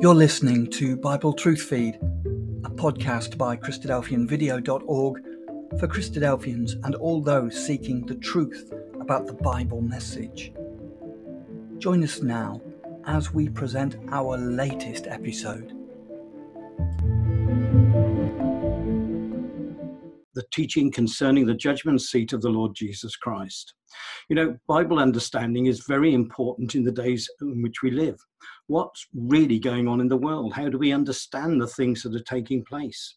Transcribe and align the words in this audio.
You're 0.00 0.14
listening 0.14 0.68
to 0.74 0.96
Bible 0.96 1.32
Truth 1.32 1.62
Feed, 1.62 1.96
a 1.96 2.70
podcast 2.70 3.36
by 3.36 3.56
Christadelphianvideo.org 3.56 5.22
for 5.80 5.88
Christadelphians 5.88 6.74
and 6.84 6.94
all 6.94 7.20
those 7.20 7.66
seeking 7.66 8.06
the 8.06 8.14
truth 8.14 8.72
about 9.00 9.26
the 9.26 9.32
Bible 9.32 9.80
message. 9.80 10.52
Join 11.78 12.04
us 12.04 12.22
now 12.22 12.62
as 13.06 13.34
we 13.34 13.48
present 13.48 13.96
our 14.12 14.38
latest 14.38 15.08
episode. 15.08 15.72
The 20.34 20.44
teaching 20.52 20.92
concerning 20.92 21.44
the 21.44 21.54
judgment 21.54 22.02
seat 22.02 22.32
of 22.32 22.40
the 22.40 22.50
Lord 22.50 22.72
Jesus 22.76 23.16
Christ. 23.16 23.74
You 24.28 24.36
know, 24.36 24.56
Bible 24.68 25.00
understanding 25.00 25.66
is 25.66 25.86
very 25.88 26.14
important 26.14 26.76
in 26.76 26.84
the 26.84 26.92
days 26.92 27.28
in 27.40 27.62
which 27.62 27.82
we 27.82 27.90
live 27.90 28.20
what's 28.68 29.06
really 29.14 29.58
going 29.58 29.88
on 29.88 30.00
in 30.00 30.08
the 30.08 30.16
world? 30.16 30.52
How 30.52 30.68
do 30.68 30.78
we 30.78 30.92
understand 30.92 31.60
the 31.60 31.66
things 31.66 32.02
that 32.02 32.14
are 32.14 32.20
taking 32.20 32.64
place? 32.64 33.16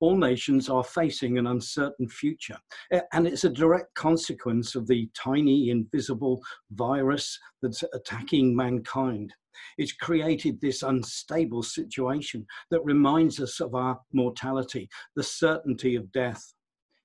All 0.00 0.16
nations 0.16 0.68
are 0.68 0.84
facing 0.84 1.38
an 1.38 1.46
uncertain 1.46 2.08
future, 2.08 2.58
eh, 2.92 3.00
and 3.12 3.26
it's 3.26 3.44
a 3.44 3.48
direct 3.48 3.94
consequence 3.94 4.74
of 4.74 4.86
the 4.86 5.08
tiny, 5.14 5.70
invisible 5.70 6.42
virus 6.72 7.38
that's 7.62 7.82
attacking 7.94 8.54
mankind. 8.54 9.32
It's 9.78 9.92
created 9.92 10.60
this 10.60 10.82
unstable 10.82 11.62
situation 11.62 12.46
that 12.70 12.84
reminds 12.84 13.40
us 13.40 13.60
of 13.60 13.74
our 13.74 13.98
mortality, 14.12 14.88
the 15.16 15.22
certainty 15.22 15.94
of 15.94 16.12
death. 16.12 16.54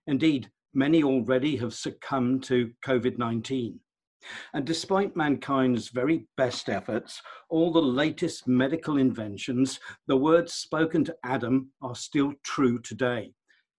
Indeed, 0.08 0.50
many 0.74 1.04
already 1.04 1.56
have 1.58 1.74
succumbed 1.74 2.44
to 2.46 2.72
COVID 2.86 3.18
19. 3.18 3.80
And 4.54 4.66
despite 4.66 5.16
mankind's 5.16 5.90
very 5.90 6.28
best 6.36 6.70
efforts, 6.70 7.22
all 7.50 7.72
the 7.72 7.82
latest 7.82 8.48
medical 8.48 8.98
inventions, 8.98 9.80
the 10.08 10.18
words 10.18 10.54
spoken 10.54 11.04
to 11.06 11.16
Adam 11.24 11.72
are 11.82 11.96
still 11.96 12.34
true 12.44 12.80
today. 12.80 13.34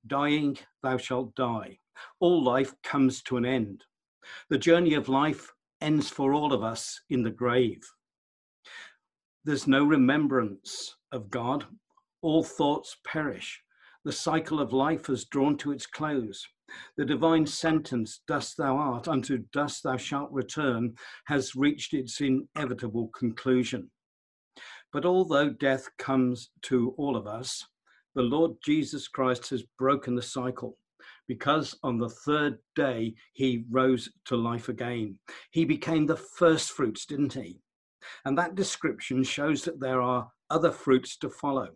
Dying, 0.07 0.59
thou 0.83 0.97
shalt 0.97 1.35
die. 1.35 1.79
All 2.21 2.43
life 2.43 2.75
comes 2.83 3.23
to 3.25 3.37
an 3.37 3.45
end. 3.45 3.85
The 4.49 4.59
journey 4.59 4.95
of 4.95 5.09
life 5.09 5.53
ends 5.81 6.09
for 6.09 6.33
all 6.33 6.53
of 6.53 6.63
us 6.63 7.01
in 7.11 7.23
the 7.23 7.31
grave. 7.31 7.83
There's 9.45 9.67
no 9.67 9.85
remembrance 9.85 10.97
of 11.13 11.31
God. 11.31 11.67
All 12.23 12.45
thoughts 12.45 12.97
perish. 13.05 13.63
The 14.05 14.13
cycle 14.13 14.61
of 14.61 14.73
life 14.73 15.07
has 15.07 15.27
drawn 15.27 15.57
to 15.59 15.73
its 15.73 15.87
close. 15.87 16.47
The 16.97 17.05
divine 17.05 17.47
sentence, 17.47 18.23
dust 18.27 18.57
thou 18.57 18.77
art, 18.77 19.09
unto 19.09 19.45
dust 19.53 19.83
thou 19.83 19.97
shalt 19.97 20.33
return, 20.33 20.95
has 21.27 21.55
reached 21.55 21.93
its 21.93 22.21
inevitable 22.21 23.09
conclusion. 23.09 23.91
But 24.93 25.05
although 25.05 25.51
death 25.51 25.89
comes 25.99 26.51
to 26.63 26.95
all 26.97 27.17
of 27.17 27.27
us, 27.27 27.65
the 28.15 28.23
Lord 28.23 28.53
Jesus 28.65 29.07
Christ 29.07 29.51
has 29.51 29.63
broken 29.79 30.15
the 30.15 30.23
cycle 30.23 30.77
because 31.29 31.79
on 31.85 31.99
the 31.99 32.09
third 32.09 32.59
day 32.75 33.15
he 33.35 33.65
rose 33.71 34.09
to 34.25 34.37
life 34.37 34.69
again. 34.69 35.17
He 35.53 35.65
became 35.65 36.07
the 36.07 36.17
first 36.17 36.73
fruits, 36.73 37.07
didn't 37.07 37.35
he? 37.35 37.61
And 38.25 38.37
that 38.37 38.57
description 38.57 39.23
shows 39.23 39.63
that 39.65 39.79
there 39.79 40.01
are 40.01 40.29
other 40.51 40.73
fruits 40.73 41.17
to 41.19 41.31
follow. 41.31 41.69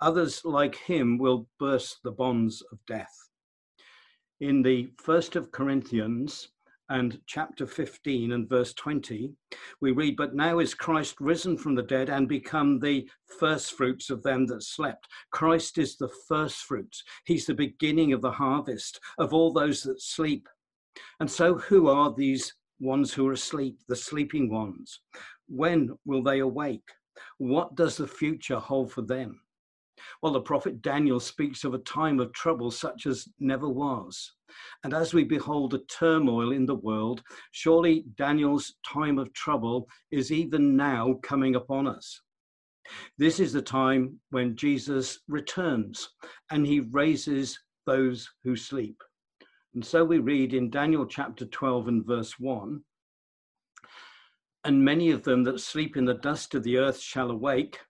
Others 0.00 0.42
like 0.44 0.76
him 0.76 1.18
will 1.18 1.48
burst 1.58 1.98
the 2.02 2.12
bonds 2.12 2.62
of 2.72 2.78
death 2.86 3.24
in 4.40 4.62
the 4.62 4.90
first 4.98 5.36
of 5.36 5.52
Corinthians 5.52 6.48
and 6.90 7.18
chapter 7.26 7.66
15 7.66 8.32
and 8.32 8.48
verse 8.48 8.74
20, 8.74 9.32
we 9.80 9.92
read, 9.92 10.16
But 10.16 10.34
now 10.34 10.58
is 10.58 10.74
Christ 10.74 11.16
risen 11.18 11.56
from 11.56 11.74
the 11.74 11.82
dead 11.82 12.10
and 12.10 12.28
become 12.28 12.78
the 12.78 13.08
first 13.38 13.72
fruits 13.72 14.10
of 14.10 14.22
them 14.22 14.46
that 14.48 14.62
slept. 14.62 15.08
Christ 15.30 15.78
is 15.78 15.96
the 15.96 16.10
first 16.28 16.58
fruits. 16.58 17.02
He's 17.24 17.46
the 17.46 17.54
beginning 17.54 18.12
of 18.12 18.20
the 18.20 18.32
harvest 18.32 19.00
of 19.16 19.32
all 19.32 19.52
those 19.52 19.82
that 19.84 20.02
sleep. 20.02 20.46
And 21.20 21.30
so, 21.30 21.54
who 21.54 21.88
are 21.88 22.12
these 22.12 22.52
ones 22.80 23.14
who 23.14 23.26
are 23.28 23.32
asleep, 23.32 23.78
the 23.88 23.96
sleeping 23.96 24.50
ones? 24.50 25.00
When 25.48 25.96
will 26.04 26.22
they 26.22 26.40
awake? 26.40 26.90
What 27.38 27.76
does 27.76 27.96
the 27.96 28.06
future 28.06 28.58
hold 28.58 28.92
for 28.92 29.02
them? 29.02 29.40
Well, 30.22 30.32
the 30.32 30.40
prophet 30.40 30.82
Daniel 30.82 31.20
speaks 31.20 31.64
of 31.64 31.74
a 31.74 31.78
time 31.78 32.20
of 32.20 32.32
trouble 32.32 32.70
such 32.70 33.06
as 33.06 33.28
never 33.38 33.68
was. 33.68 34.32
And 34.82 34.94
as 34.94 35.14
we 35.14 35.24
behold 35.24 35.70
the 35.70 35.84
turmoil 35.90 36.52
in 36.52 36.66
the 36.66 36.74
world, 36.74 37.22
surely 37.52 38.04
Daniel's 38.16 38.74
time 38.86 39.18
of 39.18 39.32
trouble 39.32 39.88
is 40.10 40.30
even 40.32 40.76
now 40.76 41.14
coming 41.22 41.56
upon 41.56 41.86
us. 41.86 42.20
This 43.18 43.40
is 43.40 43.52
the 43.52 43.62
time 43.62 44.20
when 44.30 44.56
Jesus 44.56 45.20
returns 45.28 46.10
and 46.50 46.66
he 46.66 46.80
raises 46.80 47.58
those 47.86 48.28
who 48.44 48.56
sleep. 48.56 49.02
And 49.74 49.84
so 49.84 50.04
we 50.04 50.18
read 50.18 50.54
in 50.54 50.70
Daniel 50.70 51.06
chapter 51.06 51.46
12 51.46 51.88
and 51.88 52.06
verse 52.06 52.38
1 52.38 52.82
And 54.64 54.84
many 54.84 55.10
of 55.10 55.24
them 55.24 55.42
that 55.44 55.60
sleep 55.60 55.96
in 55.96 56.04
the 56.04 56.14
dust 56.14 56.54
of 56.54 56.62
the 56.62 56.76
earth 56.76 57.00
shall 57.00 57.30
awake 57.30 57.80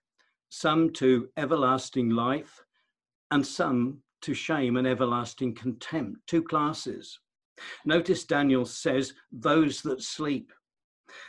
some 0.55 0.89
to 0.89 1.27
everlasting 1.35 2.09
life, 2.09 2.63
and 3.31 3.45
some 3.45 3.99
to 4.21 4.33
shame 4.33 4.77
and 4.77 4.87
everlasting 4.87 5.53
contempt. 5.53 6.17
Two 6.27 6.41
classes. 6.41 7.19
Notice 7.85 8.23
Daniel 8.23 8.65
says, 8.65 9.13
those 9.33 9.81
that 9.81 10.01
sleep. 10.01 10.53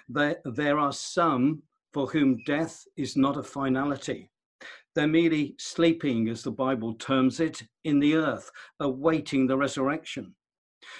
There, 0.08 0.36
there 0.44 0.78
are 0.78 0.92
some 0.92 1.62
for 1.92 2.06
whom 2.06 2.42
death 2.46 2.84
is 2.96 3.16
not 3.16 3.36
a 3.36 3.42
finality. 3.42 4.30
They're 4.94 5.08
merely 5.08 5.56
sleeping, 5.58 6.28
as 6.28 6.44
the 6.44 6.52
Bible 6.52 6.94
terms 6.94 7.40
it, 7.40 7.62
in 7.82 7.98
the 7.98 8.14
earth, 8.14 8.48
awaiting 8.78 9.46
the 9.46 9.56
resurrection. 9.56 10.36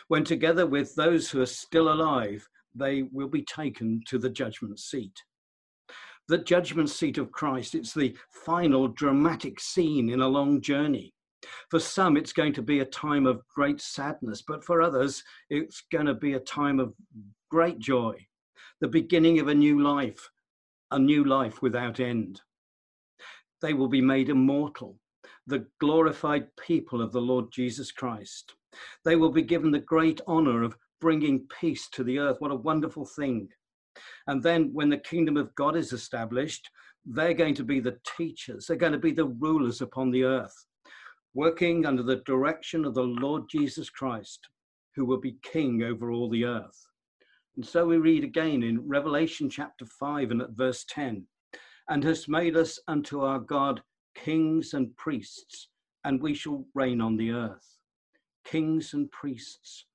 When 0.08 0.24
together 0.24 0.66
with 0.66 0.94
those 0.96 1.30
who 1.30 1.40
are 1.42 1.46
still 1.46 1.92
alive, 1.92 2.46
they 2.74 3.04
will 3.12 3.28
be 3.28 3.42
taken 3.42 4.00
to 4.08 4.18
the 4.18 4.30
judgment 4.30 4.80
seat 4.80 5.16
the 6.28 6.38
judgment 6.38 6.90
seat 6.90 7.18
of 7.18 7.32
Christ. 7.32 7.74
It's 7.74 7.94
the 7.94 8.16
final 8.30 8.88
dramatic 8.88 9.60
scene 9.60 10.10
in 10.10 10.20
a 10.20 10.28
long 10.28 10.60
journey. 10.60 11.12
For 11.70 11.78
some, 11.78 12.16
it's 12.16 12.32
going 12.32 12.52
to 12.54 12.62
be 12.62 12.80
a 12.80 12.86
time 12.86 13.26
of 13.26 13.42
great 13.54 13.80
sadness, 13.80 14.42
but 14.46 14.64
for 14.64 14.82
others, 14.82 15.22
it's 15.50 15.82
going 15.92 16.06
to 16.06 16.14
be 16.14 16.34
a 16.34 16.40
time 16.40 16.80
of 16.80 16.94
great 17.50 17.78
joy, 17.78 18.14
the 18.80 18.88
beginning 18.88 19.38
of 19.38 19.48
a 19.48 19.54
new 19.54 19.82
life, 19.82 20.28
a 20.90 20.98
new 20.98 21.24
life 21.24 21.62
without 21.62 22.00
end. 22.00 22.40
They 23.62 23.74
will 23.74 23.88
be 23.88 24.00
made 24.00 24.28
immortal, 24.28 24.98
the 25.46 25.66
glorified 25.80 26.48
people 26.56 27.00
of 27.00 27.12
the 27.12 27.20
Lord 27.20 27.52
Jesus 27.52 27.92
Christ. 27.92 28.54
They 29.04 29.16
will 29.16 29.30
be 29.30 29.42
given 29.42 29.70
the 29.70 29.78
great 29.78 30.20
honor 30.26 30.62
of 30.62 30.76
bringing 31.00 31.46
peace 31.60 31.88
to 31.90 32.04
the 32.04 32.18
earth. 32.18 32.36
What 32.40 32.50
a 32.50 32.56
wonderful 32.56 33.06
thing. 33.06 33.48
And 34.26 34.42
then 34.42 34.70
when 34.72 34.88
the 34.88 34.98
kingdom 34.98 35.36
of 35.36 35.54
God 35.54 35.76
is 35.76 35.92
established, 35.92 36.68
they're 37.04 37.34
going 37.34 37.54
to 37.54 37.64
be 37.64 37.80
the 37.80 37.98
teachers, 38.16 38.66
they're 38.66 38.76
going 38.76 38.92
to 38.92 38.98
be 38.98 39.12
the 39.12 39.26
rulers 39.26 39.80
upon 39.80 40.10
the 40.10 40.24
earth, 40.24 40.66
working 41.34 41.86
under 41.86 42.02
the 42.02 42.22
direction 42.26 42.84
of 42.84 42.94
the 42.94 43.04
Lord 43.04 43.44
Jesus 43.48 43.88
Christ, 43.88 44.40
who 44.96 45.04
will 45.04 45.20
be 45.20 45.38
king 45.42 45.82
over 45.82 46.10
all 46.10 46.28
the 46.28 46.44
earth. 46.44 46.86
And 47.56 47.64
so 47.64 47.86
we 47.86 47.96
read 47.96 48.24
again 48.24 48.62
in 48.62 48.86
Revelation 48.86 49.48
chapter 49.48 49.86
5 49.86 50.30
and 50.30 50.42
at 50.42 50.50
verse 50.50 50.84
10 50.88 51.26
and 51.88 52.04
has 52.04 52.28
made 52.28 52.56
us 52.56 52.78
unto 52.88 53.20
our 53.20 53.38
God 53.38 53.80
kings 54.14 54.74
and 54.74 54.96
priests, 54.96 55.68
and 56.04 56.20
we 56.20 56.34
shall 56.34 56.66
reign 56.74 57.00
on 57.00 57.16
the 57.16 57.30
earth. 57.30 57.78
Kings 58.44 58.92
and 58.94 59.10
priests 59.10 59.85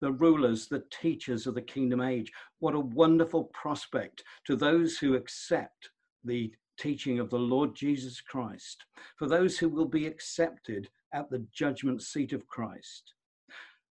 the 0.00 0.12
rulers, 0.12 0.68
the 0.68 0.84
teachers 0.90 1.46
of 1.46 1.54
the 1.54 1.62
kingdom 1.62 2.00
age. 2.00 2.32
What 2.60 2.74
a 2.74 2.80
wonderful 2.80 3.44
prospect 3.52 4.22
to 4.46 4.56
those 4.56 4.98
who 4.98 5.14
accept 5.14 5.90
the 6.24 6.52
teaching 6.78 7.18
of 7.18 7.30
the 7.30 7.38
Lord 7.38 7.74
Jesus 7.74 8.20
Christ, 8.20 8.84
for 9.16 9.26
those 9.26 9.58
who 9.58 9.68
will 9.68 9.86
be 9.86 10.06
accepted 10.06 10.88
at 11.12 11.30
the 11.30 11.44
judgment 11.52 12.02
seat 12.02 12.32
of 12.32 12.46
Christ. 12.46 13.14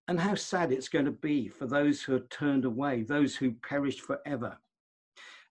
And 0.07 0.19
how 0.19 0.35
sad 0.35 0.71
it's 0.71 0.87
going 0.87 1.05
to 1.05 1.11
be 1.11 1.49
for 1.49 1.67
those 1.67 2.01
who 2.01 2.15
are 2.15 2.27
turned 2.29 2.63
away, 2.63 3.03
those 3.03 3.35
who 3.35 3.51
perished 3.51 4.01
forever. 4.01 4.57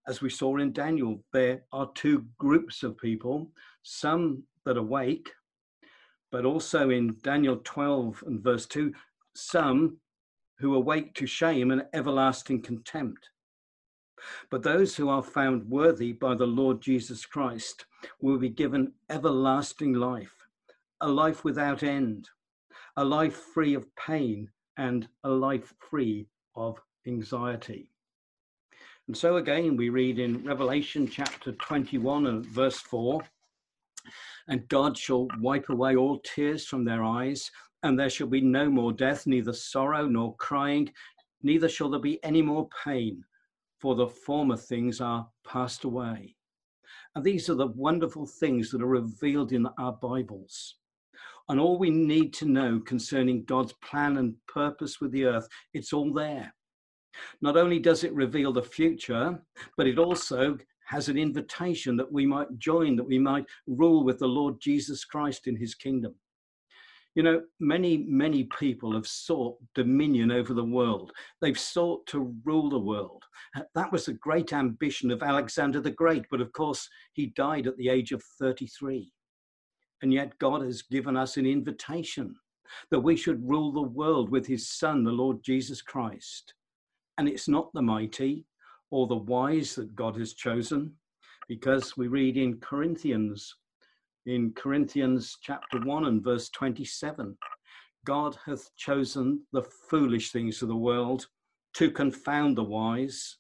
As 0.09 0.23
we 0.23 0.31
saw 0.31 0.57
in 0.57 0.73
Daniel, 0.73 1.23
there 1.33 1.65
are 1.73 1.91
two 1.95 2.25
groups 2.39 2.83
of 2.83 2.97
people, 2.97 3.51
some 3.83 4.45
that 4.65 4.79
awake, 4.79 5.29
but 6.33 6.45
also 6.45 6.91
in 6.91 7.17
Daniel 7.23 7.61
12 7.65 8.25
and 8.27 8.43
verse 8.43 8.67
2, 8.67 8.93
some 9.35 9.99
who 10.59 10.75
awake 10.75 11.15
to 11.15 11.27
shame 11.27 11.71
and 11.71 11.85
everlasting 11.93 12.63
contempt. 12.63 13.29
But 14.51 14.63
those 14.63 14.97
who 14.97 15.09
are 15.09 15.23
found 15.23 15.69
worthy 15.69 16.13
by 16.13 16.35
the 16.35 16.47
Lord 16.47 16.81
Jesus 16.81 17.27
Christ 17.27 17.85
will 18.21 18.39
be 18.39 18.49
given 18.49 18.93
everlasting 19.11 19.93
life, 19.93 20.35
a 21.01 21.09
life 21.09 21.45
without 21.45 21.83
end, 21.83 22.29
a 22.97 23.05
life 23.05 23.37
free 23.37 23.75
of 23.75 23.95
pain, 23.97 24.51
and 24.79 25.09
a 25.25 25.31
life 25.31 25.75
free 25.79 26.29
of 26.55 26.79
anxiety. 27.07 27.91
And 29.07 29.17
so 29.17 29.37
again, 29.37 29.77
we 29.77 29.91
read 29.91 30.19
in 30.19 30.43
Revelation 30.45 31.07
chapter 31.07 31.53
21 31.53 32.27
and 32.27 32.45
verse 32.47 32.81
4 32.81 33.23
and 34.49 34.69
God 34.69 34.97
shall 34.97 35.29
wipe 35.41 35.69
away 35.69 35.97
all 35.97 36.21
tears 36.21 36.67
from 36.67 36.85
their 36.85 37.05
eyes, 37.05 37.51
and 37.83 37.99
there 37.99 38.11
shall 38.11 38.27
be 38.27 38.41
no 38.41 38.71
more 38.71 38.93
death, 38.93 39.27
neither 39.27 39.53
sorrow 39.53 40.07
nor 40.07 40.37
crying, 40.37 40.91
neither 41.43 41.69
shall 41.69 41.91
there 41.91 42.01
be 42.01 42.23
any 42.25 42.43
more 42.43 42.69
pain, 42.85 43.25
for 43.81 43.95
the 43.95 44.07
former 44.07 44.57
things 44.57 45.01
are 45.01 45.29
passed 45.47 45.85
away. 45.85 46.35
And 47.15 47.25
these 47.25 47.49
are 47.49 47.55
the 47.55 47.69
wonderful 47.69 48.27
things 48.27 48.71
that 48.71 48.83
are 48.83 48.87
revealed 48.87 49.53
in 49.53 49.67
our 49.79 49.93
Bibles. 49.93 50.77
And 51.49 51.61
all 51.61 51.79
we 51.79 51.91
need 51.91 52.33
to 52.35 52.47
know 52.47 52.81
concerning 52.81 53.45
God's 53.45 53.73
plan 53.75 54.17
and 54.17 54.35
purpose 54.49 55.01
with 55.01 55.13
the 55.13 55.27
earth, 55.27 55.49
it's 55.75 55.93
all 55.93 56.13
there. 56.13 56.53
Not 57.41 57.57
only 57.57 57.79
does 57.79 58.05
it 58.05 58.13
reveal 58.13 58.53
the 58.53 58.63
future, 58.63 59.41
but 59.77 59.87
it 59.87 59.99
also 59.99 60.59
has 60.87 61.09
an 61.09 61.17
invitation 61.17 61.97
that 61.97 62.13
we 62.13 62.27
might 62.27 62.59
join, 62.59 62.97
that 62.97 63.05
we 63.05 63.19
might 63.19 63.47
rule 63.67 64.05
with 64.05 64.19
the 64.19 64.27
Lord 64.27 64.61
Jesus 64.61 65.05
Christ 65.05 65.47
in 65.47 65.57
his 65.57 65.75
kingdom. 65.75 66.15
You 67.17 67.23
know, 67.23 67.43
many, 67.61 68.05
many 68.07 68.45
people 68.45 68.93
have 68.93 69.07
sought 69.07 69.57
dominion 69.75 70.31
over 70.31 70.53
the 70.53 70.63
world. 70.63 71.13
They've 71.41 71.59
sought 71.59 72.07
to 72.09 72.37
rule 72.45 72.69
the 72.69 72.79
world. 72.79 73.25
Uh, 73.57 73.63
that 73.75 73.91
was 73.91 74.05
the 74.05 74.13
great 74.13 74.53
ambition 74.53 75.11
of 75.11 75.23
Alexander 75.23 75.81
the 75.81 75.91
Great, 75.91 76.27
but 76.31 76.43
of 76.43 76.53
course, 76.53 76.87
he 77.15 77.29
died 77.29 77.67
at 77.67 77.77
the 77.79 77.89
age 77.89 78.13
of 78.13 78.23
33. 78.39 79.11
And 80.03 80.13
yet, 80.13 80.39
God 80.39 80.61
has 80.61 80.83
given 80.83 81.17
us 81.17 81.39
an 81.39 81.47
invitation 81.47 82.37
that 82.91 83.01
we 83.01 83.17
should 83.17 83.49
rule 83.49 83.73
the 83.73 83.81
world 83.81 84.29
with 84.29 84.47
his 84.47 84.69
Son, 84.69 85.03
the 85.03 85.11
Lord 85.11 85.43
Jesus 85.43 85.81
Christ. 85.81 86.53
And 87.17 87.31
it's 87.31 87.49
not 87.49 87.73
the 87.73 87.81
mighty 87.81 88.45
or 88.91 89.07
the 89.07 89.17
wise 89.17 89.75
that 89.77 89.97
God 89.97 90.19
has 90.19 90.35
chosen, 90.35 90.93
because 91.49 91.97
we 91.97 92.09
read 92.09 92.37
in 92.37 92.61
Corinthians 92.61 93.55
in 94.27 94.53
Corinthians 94.55 95.39
chapter 95.41 95.81
1 95.81 96.07
and 96.07 96.23
verse 96.23 96.51
27 96.51 97.37
God 98.05 98.37
hath 98.45 98.75
chosen 98.77 99.43
the 99.53 99.63
foolish 99.91 100.31
things 100.31 100.63
of 100.63 100.69
the 100.69 100.77
world 100.77 101.27
to 101.75 101.91
confound 101.91 102.57
the 102.57 102.65
wise, 102.65 103.39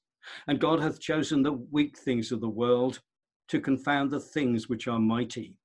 and 0.48 0.60
God 0.60 0.80
hath 0.80 1.00
chosen 1.00 1.42
the 1.42 1.52
weak 1.52 1.96
things 1.96 2.32
of 2.32 2.40
the 2.40 2.48
world 2.48 3.00
to 3.48 3.60
confound 3.60 4.10
the 4.10 4.20
things 4.20 4.68
which 4.68 4.88
are 4.88 4.98
mighty. 4.98 5.56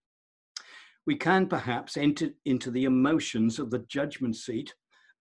We 1.08 1.16
can 1.16 1.48
perhaps 1.48 1.98
enter 1.98 2.30
into 2.46 2.70
the 2.70 2.86
emotions 2.86 3.58
of 3.58 3.72
the 3.72 3.80
judgment 3.90 4.36
seat 4.36 4.74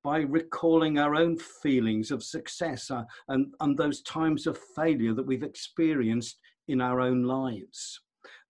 by 0.05 0.21
recalling 0.21 0.99
our 0.99 1.15
own 1.15 1.39
feelings 1.39 2.11
of 2.11 2.23
success 2.23 2.91
uh, 2.91 3.05
and, 3.29 3.55
and 3.61 3.77
those 3.77 4.03
times 4.03 4.47
of 4.47 4.59
failure 4.77 5.15
that 5.15 5.27
we've 5.27 5.43
experienced 5.43 6.39
in 6.69 6.81
our 6.81 7.01
own 7.01 7.25
lives. 7.25 8.01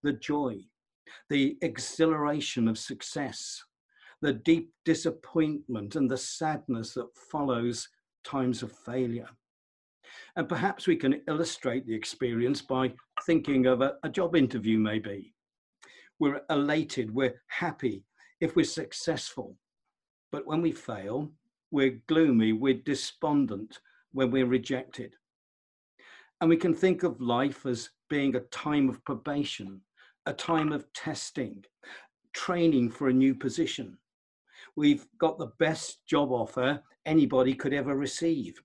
The 0.03 0.13
joy, 0.15 0.59
the 1.29 1.57
exhilaration 1.63 2.69
of 2.69 2.79
success, 2.79 3.63
the 4.21 4.33
deep 4.33 4.71
disappointment 4.85 5.97
and 5.97 6.11
the 6.11 6.17
sadness 6.17 6.95
that 6.95 7.09
follows 7.31 7.89
times 8.25 8.63
of 8.63 8.73
failure. 8.73 9.29
And 10.37 10.49
perhaps 10.49 10.87
we 10.87 10.97
can 10.97 11.23
illustrate 11.29 11.87
the 11.87 11.95
experience 11.95 12.63
by 12.63 12.93
thinking 13.25 13.67
of 13.67 13.81
a, 13.81 13.95
a, 14.03 14.09
job 14.09 14.37
interview, 14.37 14.79
maybe. 14.79 15.35
We're 16.19 16.43
elated, 16.51 17.15
we're 17.15 17.41
happy 17.49 18.05
if 18.41 18.57
we're 18.57 18.65
successful. 18.65 19.57
But 20.33 20.47
when 20.47 20.63
we 20.63 20.73
fail, 20.73 21.33
we're 21.71 22.01
gloomy, 22.07 22.53
we're 22.53 22.75
despondent 22.75 23.81
when 24.13 24.31
we're 24.31 24.47
rejected. 24.47 25.15
And 26.41 26.49
we 26.49 26.57
can 26.57 26.75
think 26.75 27.03
of 27.03 27.21
life 27.21 27.67
as 27.67 27.91
being 28.09 28.35
a 28.35 28.41
time 28.41 28.89
of 28.89 29.05
probation, 29.05 29.81
a 30.27 30.33
time 30.33 30.73
of 30.73 30.93
testing, 30.93 31.65
training 32.33 32.91
for 32.91 33.09
a 33.09 33.13
new 33.13 33.35
position. 33.35 33.97
We've 34.77 35.07
got 35.19 35.39
the 35.39 35.53
best 35.59 36.07
job 36.07 36.31
offer 36.31 36.83
anybody 37.07 37.55
could 37.55 37.73
ever 37.73 37.97
receive 37.97 38.61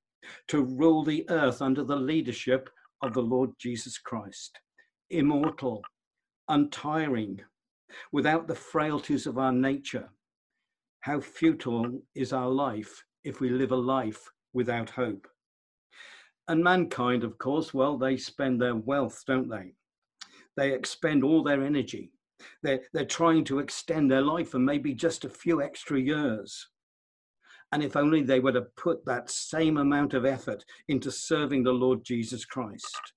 to 0.47 0.63
rule 0.63 1.03
the 1.03 1.25
earth 1.29 1.61
under 1.61 1.83
the 1.83 1.95
leadership 1.95 2.69
of 3.01 3.13
the 3.13 3.21
Lord 3.21 3.51
Jesus 3.59 3.97
Christ, 3.97 4.59
immortal, 5.09 5.81
untiring, 6.49 7.41
without 8.11 8.47
the 8.47 8.55
frailties 8.55 9.27
of 9.27 9.37
our 9.37 9.51
nature. 9.51 10.09
How 11.01 11.19
futile 11.19 12.01
is 12.15 12.33
our 12.33 12.49
life 12.49 13.03
if 13.23 13.39
we 13.39 13.49
live 13.49 13.71
a 13.71 13.75
life 13.75 14.29
without 14.53 14.89
hope? 14.89 15.27
And 16.47 16.63
mankind, 16.63 17.23
of 17.23 17.37
course, 17.37 17.73
well, 17.73 17.97
they 17.97 18.17
spend 18.17 18.61
their 18.61 18.75
wealth, 18.75 19.23
don't 19.25 19.49
they? 19.49 19.73
They 20.57 20.73
expend 20.73 21.23
all 21.23 21.43
their 21.43 21.63
energy. 21.63 22.11
They're, 22.63 22.81
they're 22.93 23.05
trying 23.05 23.43
to 23.45 23.59
extend 23.59 24.09
their 24.09 24.21
life 24.21 24.53
and 24.53 24.65
maybe 24.65 24.93
just 24.93 25.25
a 25.25 25.29
few 25.29 25.61
extra 25.61 25.99
years. 25.99 26.67
And 27.71 27.83
if 27.83 27.95
only 27.95 28.21
they 28.21 28.39
were 28.39 28.51
to 28.53 28.67
put 28.77 29.05
that 29.05 29.29
same 29.29 29.77
amount 29.77 30.13
of 30.13 30.25
effort 30.25 30.63
into 30.87 31.11
serving 31.11 31.63
the 31.63 31.73
Lord 31.73 32.03
Jesus 32.03 32.45
Christ, 32.45 33.13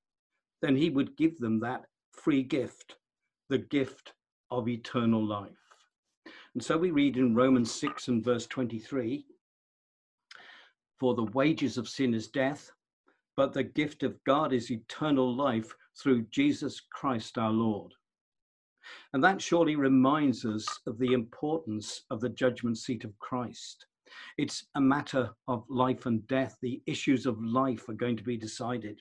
then 0.62 0.74
he 0.74 0.90
would 0.90 1.16
give 1.16 1.38
them 1.38 1.60
that 1.60 1.84
free 2.12 2.42
gift, 2.42 2.96
the 3.48 3.58
gift 3.58 4.12
of 4.50 4.68
eternal 4.68 5.24
life. 5.24 5.50
And 6.54 6.64
so 6.64 6.76
we 6.76 6.90
read 6.90 7.16
in 7.16 7.34
Romans 7.34 7.70
6 7.72 8.08
and 8.08 8.24
verse 8.24 8.46
23 8.46 9.24
For 10.98 11.14
the 11.14 11.30
wages 11.34 11.78
of 11.78 11.88
sin 11.88 12.14
is 12.14 12.28
death, 12.28 12.70
but 13.36 13.52
the 13.52 13.62
gift 13.62 14.02
of 14.02 14.22
God 14.24 14.52
is 14.52 14.70
eternal 14.70 15.36
life 15.36 15.72
through 16.00 16.26
Jesus 16.30 16.80
Christ 16.92 17.38
our 17.38 17.50
Lord. 17.50 17.92
And 19.12 19.22
that 19.22 19.42
surely 19.42 19.76
reminds 19.76 20.44
us 20.44 20.66
of 20.86 20.98
the 20.98 21.12
importance 21.12 22.02
of 22.10 22.20
the 22.20 22.30
judgment 22.30 22.78
seat 22.78 23.04
of 23.04 23.18
Christ. 23.18 23.86
It's 24.38 24.66
a 24.74 24.80
matter 24.80 25.30
of 25.48 25.64
life 25.68 26.06
and 26.06 26.26
death. 26.26 26.56
The 26.62 26.82
issues 26.86 27.26
of 27.26 27.42
life 27.42 27.88
are 27.88 27.94
going 27.94 28.16
to 28.16 28.22
be 28.22 28.36
decided. 28.36 29.00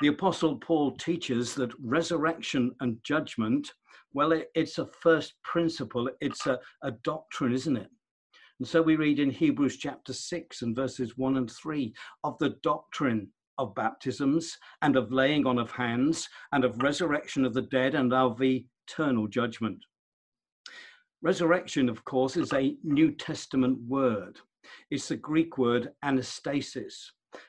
The 0.00 0.08
Apostle 0.08 0.56
Paul 0.56 0.92
teaches 0.92 1.54
that 1.56 1.72
resurrection 1.82 2.74
and 2.80 2.98
judgment, 3.02 3.72
well, 4.14 4.32
it, 4.32 4.50
it's 4.54 4.78
a 4.78 4.86
first 4.86 5.34
principle, 5.42 6.08
it's 6.20 6.46
a, 6.46 6.58
a 6.82 6.92
doctrine, 7.04 7.52
isn't 7.52 7.76
it? 7.76 7.90
And 8.60 8.68
so 8.68 8.80
we 8.80 8.96
read 8.96 9.18
in 9.18 9.30
Hebrews 9.30 9.78
chapter 9.78 10.12
6 10.12 10.62
and 10.62 10.76
verses 10.76 11.16
1 11.16 11.36
and 11.36 11.50
3 11.50 11.92
of 12.24 12.38
the 12.38 12.56
doctrine 12.62 13.28
of 13.60 13.74
baptisms 13.74 14.56
and 14.80 14.96
of 14.96 15.12
laying 15.12 15.46
on 15.46 15.58
of 15.58 15.70
hands 15.70 16.28
and 16.52 16.64
of 16.64 16.82
resurrection 16.82 17.44
of 17.44 17.52
the 17.52 17.62
dead 17.62 17.94
and 17.94 18.12
of 18.12 18.40
eternal 18.42 19.28
judgment. 19.28 19.78
Resurrection, 21.22 21.90
of 21.90 22.02
course, 22.04 22.38
is 22.38 22.52
a 22.54 22.74
New 22.82 23.12
Testament 23.12 23.78
word. 23.86 24.38
It's 24.90 25.08
the 25.08 25.16
Greek 25.16 25.58
word 25.58 25.90
anastasis, 26.02 26.94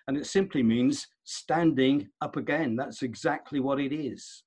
and 0.08 0.18
it 0.18 0.26
simply 0.26 0.62
means 0.62 1.08
standing 1.24 2.10
up 2.20 2.36
again. 2.36 2.76
That's 2.76 3.02
exactly 3.02 3.62
what 3.62 3.80
it 3.80 3.94
is. 3.94 4.44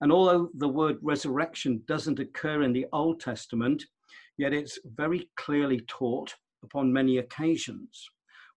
And 0.00 0.10
although 0.10 0.48
the 0.54 0.68
word 0.68 0.96
resurrection 1.02 1.82
doesn't 1.86 2.18
occur 2.18 2.62
in 2.62 2.72
the 2.72 2.86
Old 2.94 3.20
Testament, 3.20 3.84
yet 4.38 4.54
it's 4.54 4.78
very 4.96 5.28
clearly 5.36 5.82
taught 5.86 6.34
upon 6.62 6.90
many 6.90 7.18
occasions. 7.18 8.08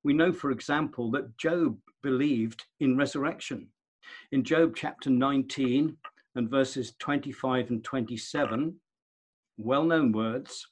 We 0.04 0.14
know, 0.14 0.34
for 0.34 0.52
example, 0.52 1.12
that 1.12 1.38
Job 1.38 1.78
believed 2.02 2.66
in 2.80 2.98
resurrection. 2.98 3.70
In 4.32 4.44
Job 4.44 4.76
chapter 4.76 5.10
19 5.10 5.98
and 6.36 6.50
verses 6.50 6.94
25 7.00 7.70
and 7.70 7.84
27, 7.84 8.76
well 9.58 9.84
known 9.84 10.12
words, 10.12 10.68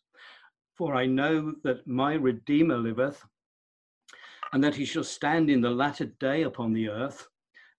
for 0.75 0.95
I 0.95 1.05
know 1.05 1.53
that 1.63 1.87
my 1.87 2.15
Redeemer 2.15 2.77
liveth, 2.77 3.23
and 4.51 4.63
that 4.63 4.75
he 4.75 4.83
shall 4.83 5.03
stand 5.03 5.49
in 5.49 5.61
the 5.61 5.69
latter 5.69 6.07
day 6.19 6.43
upon 6.43 6.73
the 6.73 6.89
earth. 6.89 7.27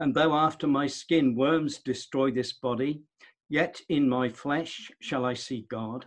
And 0.01 0.15
though 0.15 0.35
after 0.35 0.67
my 0.67 0.87
skin 0.87 1.35
worms 1.35 1.79
destroy 1.79 2.31
this 2.31 2.55
body, 2.55 3.03
yet 3.51 3.79
in 3.91 4.09
my 4.09 4.31
flesh 4.31 4.91
shall 5.01 5.27
I 5.27 5.35
see 5.35 5.67
God, 5.69 6.07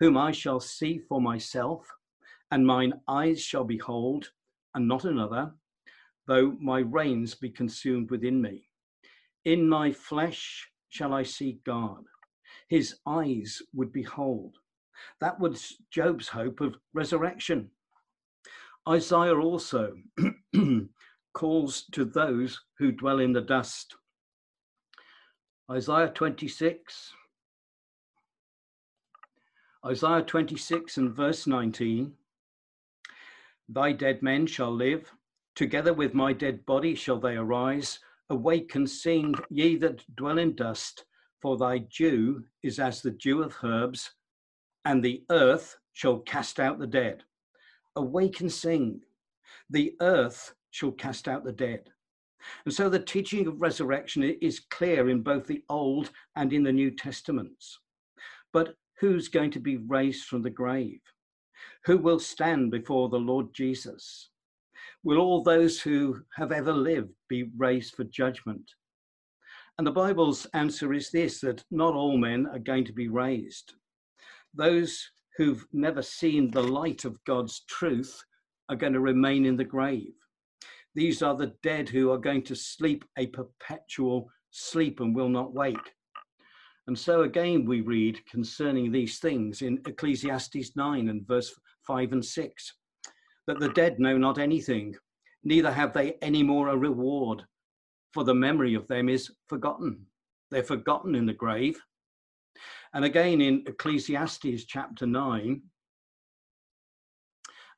whom 0.00 0.16
I 0.16 0.32
shall 0.32 0.58
see 0.58 0.98
for 0.98 1.20
myself, 1.20 1.86
and 2.50 2.66
mine 2.66 2.94
eyes 3.06 3.40
shall 3.40 3.64
behold, 3.64 4.30
and 4.74 4.86
not 4.86 5.04
another, 5.04 5.52
though 6.26 6.56
my 6.60 6.80
reins 6.80 7.34
be 7.34 7.50
consumed 7.50 8.10
within 8.10 8.40
me. 8.40 8.68
In 9.44 9.68
my 9.68 9.92
flesh 9.92 10.68
shall 10.88 11.12
I 11.14 11.22
see 11.22 11.60
God. 11.64 12.04
His 12.68 12.96
eyes 13.06 13.62
would 13.74 13.92
behold. 13.92 14.56
That 15.20 15.40
was 15.40 15.76
Job's 15.90 16.28
hope 16.28 16.60
of 16.60 16.76
resurrection. 16.92 17.70
Isaiah 18.88 19.38
also 19.38 19.94
calls 21.32 21.84
to 21.92 22.04
those 22.04 22.60
who 22.78 22.92
dwell 22.92 23.20
in 23.20 23.32
the 23.32 23.40
dust. 23.40 23.96
Isaiah 25.70 26.08
26. 26.08 27.12
Isaiah 29.86 30.22
26 30.22 30.96
and 30.98 31.14
verse 31.14 31.46
19 31.46 32.12
Thy 33.72 33.92
dead 33.92 34.20
men 34.20 34.48
shall 34.48 34.72
live, 34.72 35.12
together 35.54 35.94
with 35.94 36.12
my 36.12 36.32
dead 36.32 36.66
body 36.66 36.96
shall 36.96 37.20
they 37.20 37.36
arise, 37.36 38.00
Awake 38.28 38.74
and 38.74 38.90
sing, 38.90 39.34
ye 39.48 39.76
that 39.76 40.04
dwell 40.16 40.38
in 40.38 40.56
dust, 40.56 41.04
for 41.40 41.56
thy 41.56 41.78
dew 41.78 42.44
is 42.64 42.80
as 42.80 43.00
the 43.00 43.12
dew 43.12 43.42
of 43.44 43.56
herbs, 43.62 44.10
and 44.84 45.04
the 45.04 45.24
earth 45.30 45.78
shall 45.92 46.18
cast 46.18 46.58
out 46.58 46.80
the 46.80 46.86
dead. 46.86 47.22
Awake 47.94 48.40
and 48.40 48.52
sing, 48.52 49.02
the 49.68 49.94
earth 50.00 50.52
shall 50.70 50.90
cast 50.90 51.28
out 51.28 51.44
the 51.44 51.52
dead. 51.52 51.90
And 52.64 52.74
so 52.74 52.88
the 52.88 52.98
teaching 52.98 53.46
of 53.46 53.62
resurrection 53.62 54.24
is 54.24 54.66
clear 54.70 55.10
in 55.10 55.22
both 55.22 55.46
the 55.46 55.62
Old 55.68 56.10
and 56.34 56.52
in 56.52 56.64
the 56.64 56.72
New 56.72 56.90
Testaments. 56.90 57.78
But 58.52 58.74
who's 58.98 59.28
going 59.28 59.52
to 59.52 59.60
be 59.60 59.76
raised 59.76 60.24
from 60.26 60.42
the 60.42 60.50
grave? 60.50 61.00
Who 61.86 61.98
will 61.98 62.18
stand 62.18 62.70
before 62.70 63.08
the 63.08 63.18
Lord 63.18 63.54
Jesus? 63.54 64.30
Will 65.02 65.18
all 65.18 65.42
those 65.42 65.80
who 65.80 66.20
have 66.36 66.52
ever 66.52 66.72
lived 66.72 67.14
be 67.28 67.50
raised 67.56 67.94
for 67.94 68.04
judgment? 68.04 68.70
And 69.78 69.86
the 69.86 69.92
Bible's 69.92 70.46
answer 70.52 70.92
is 70.92 71.10
this 71.10 71.40
that 71.40 71.64
not 71.70 71.94
all 71.94 72.18
men 72.18 72.46
are 72.46 72.58
going 72.58 72.84
to 72.84 72.92
be 72.92 73.08
raised. 73.08 73.72
Those 74.52 75.10
who've 75.38 75.64
never 75.72 76.02
seen 76.02 76.50
the 76.50 76.62
light 76.62 77.06
of 77.06 77.22
God's 77.24 77.60
truth 77.60 78.22
are 78.68 78.76
going 78.76 78.92
to 78.92 79.00
remain 79.00 79.46
in 79.46 79.56
the 79.56 79.64
grave. 79.64 80.12
These 80.94 81.22
are 81.22 81.34
the 81.34 81.54
dead 81.62 81.88
who 81.88 82.10
are 82.10 82.18
going 82.18 82.42
to 82.42 82.54
sleep 82.54 83.04
a 83.16 83.28
perpetual 83.28 84.30
sleep 84.50 85.00
and 85.00 85.14
will 85.14 85.28
not 85.30 85.54
wake. 85.54 85.94
And 86.86 86.98
so 86.98 87.22
again, 87.22 87.64
we 87.64 87.80
read 87.82 88.26
concerning 88.26 88.90
these 88.90 89.18
things 89.18 89.62
in 89.62 89.80
Ecclesiastes 89.86 90.74
9 90.74 91.08
and 91.08 91.26
verse 91.26 91.54
5 91.86 92.12
and 92.12 92.24
6 92.24 92.74
that 93.46 93.58
the 93.58 93.70
dead 93.70 93.98
know 93.98 94.16
not 94.16 94.38
anything, 94.38 94.94
neither 95.44 95.72
have 95.72 95.92
they 95.92 96.14
any 96.22 96.42
more 96.42 96.68
a 96.68 96.76
reward, 96.76 97.42
for 98.12 98.24
the 98.24 98.34
memory 98.34 98.74
of 98.74 98.86
them 98.88 99.08
is 99.08 99.30
forgotten. 99.48 100.06
They're 100.50 100.62
forgotten 100.62 101.14
in 101.14 101.26
the 101.26 101.32
grave. 101.32 101.80
And 102.92 103.04
again 103.04 103.40
in 103.40 103.64
Ecclesiastes 103.66 104.64
chapter 104.64 105.06
9 105.06 105.62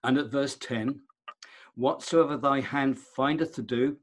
and 0.04 0.18
at 0.18 0.30
verse 0.30 0.56
10 0.56 1.00
Whatsoever 1.75 2.37
thy 2.37 2.61
hand 2.61 2.99
findeth 2.99 3.54
to 3.54 3.62
do, 3.62 3.97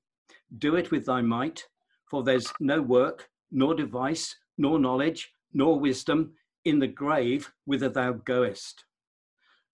do 0.58 0.76
it 0.76 0.90
with 0.90 1.06
thy 1.06 1.22
might, 1.22 1.68
for 2.10 2.24
there's 2.24 2.52
no 2.60 2.82
work, 2.82 3.30
nor 3.52 3.76
device, 3.76 4.36
nor 4.58 4.80
knowledge, 4.80 5.32
nor 5.54 5.80
wisdom 5.80 6.34
in 6.66 6.80
the 6.80 6.88
grave 6.88 7.52
whither 7.66 7.90
thou 7.90 8.14
goest. 8.14 8.86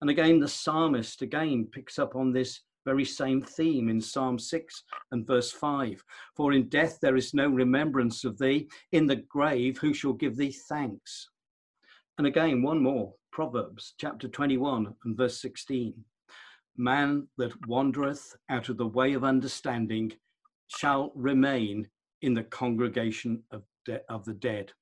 And 0.00 0.10
again, 0.10 0.40
the 0.40 0.48
psalmist 0.48 1.22
again 1.22 1.68
picks 1.70 1.98
up 1.98 2.16
on 2.16 2.32
this 2.32 2.60
very 2.84 3.04
same 3.04 3.42
theme 3.42 3.88
in 3.88 4.00
Psalm 4.00 4.38
6 4.38 4.84
and 5.10 5.26
verse 5.26 5.50
5. 5.50 6.02
For 6.36 6.52
in 6.52 6.68
death 6.68 6.98
there 7.02 7.16
is 7.16 7.34
no 7.34 7.48
remembrance 7.48 8.24
of 8.24 8.38
thee, 8.38 8.68
in 8.92 9.06
the 9.06 9.16
grave 9.16 9.78
who 9.78 9.92
shall 9.92 10.12
give 10.12 10.36
thee 10.36 10.52
thanks? 10.68 11.28
And 12.18 12.26
again, 12.26 12.62
one 12.62 12.82
more 12.82 13.12
Proverbs 13.32 13.94
chapter 13.98 14.28
21 14.28 14.94
and 15.04 15.16
verse 15.16 15.40
16. 15.42 15.92
Man 16.78 17.26
that 17.38 17.66
wandereth 17.66 18.36
out 18.48 18.68
of 18.68 18.76
the 18.76 18.86
way 18.86 19.14
of 19.14 19.24
understanding 19.24 20.12
shall 20.68 21.12
remain 21.14 21.88
in 22.22 22.34
the 22.34 22.44
congregation 22.44 23.42
of, 23.50 23.62
de- 23.84 24.00
of 24.08 24.24
the 24.24 24.34
dead. 24.34 24.72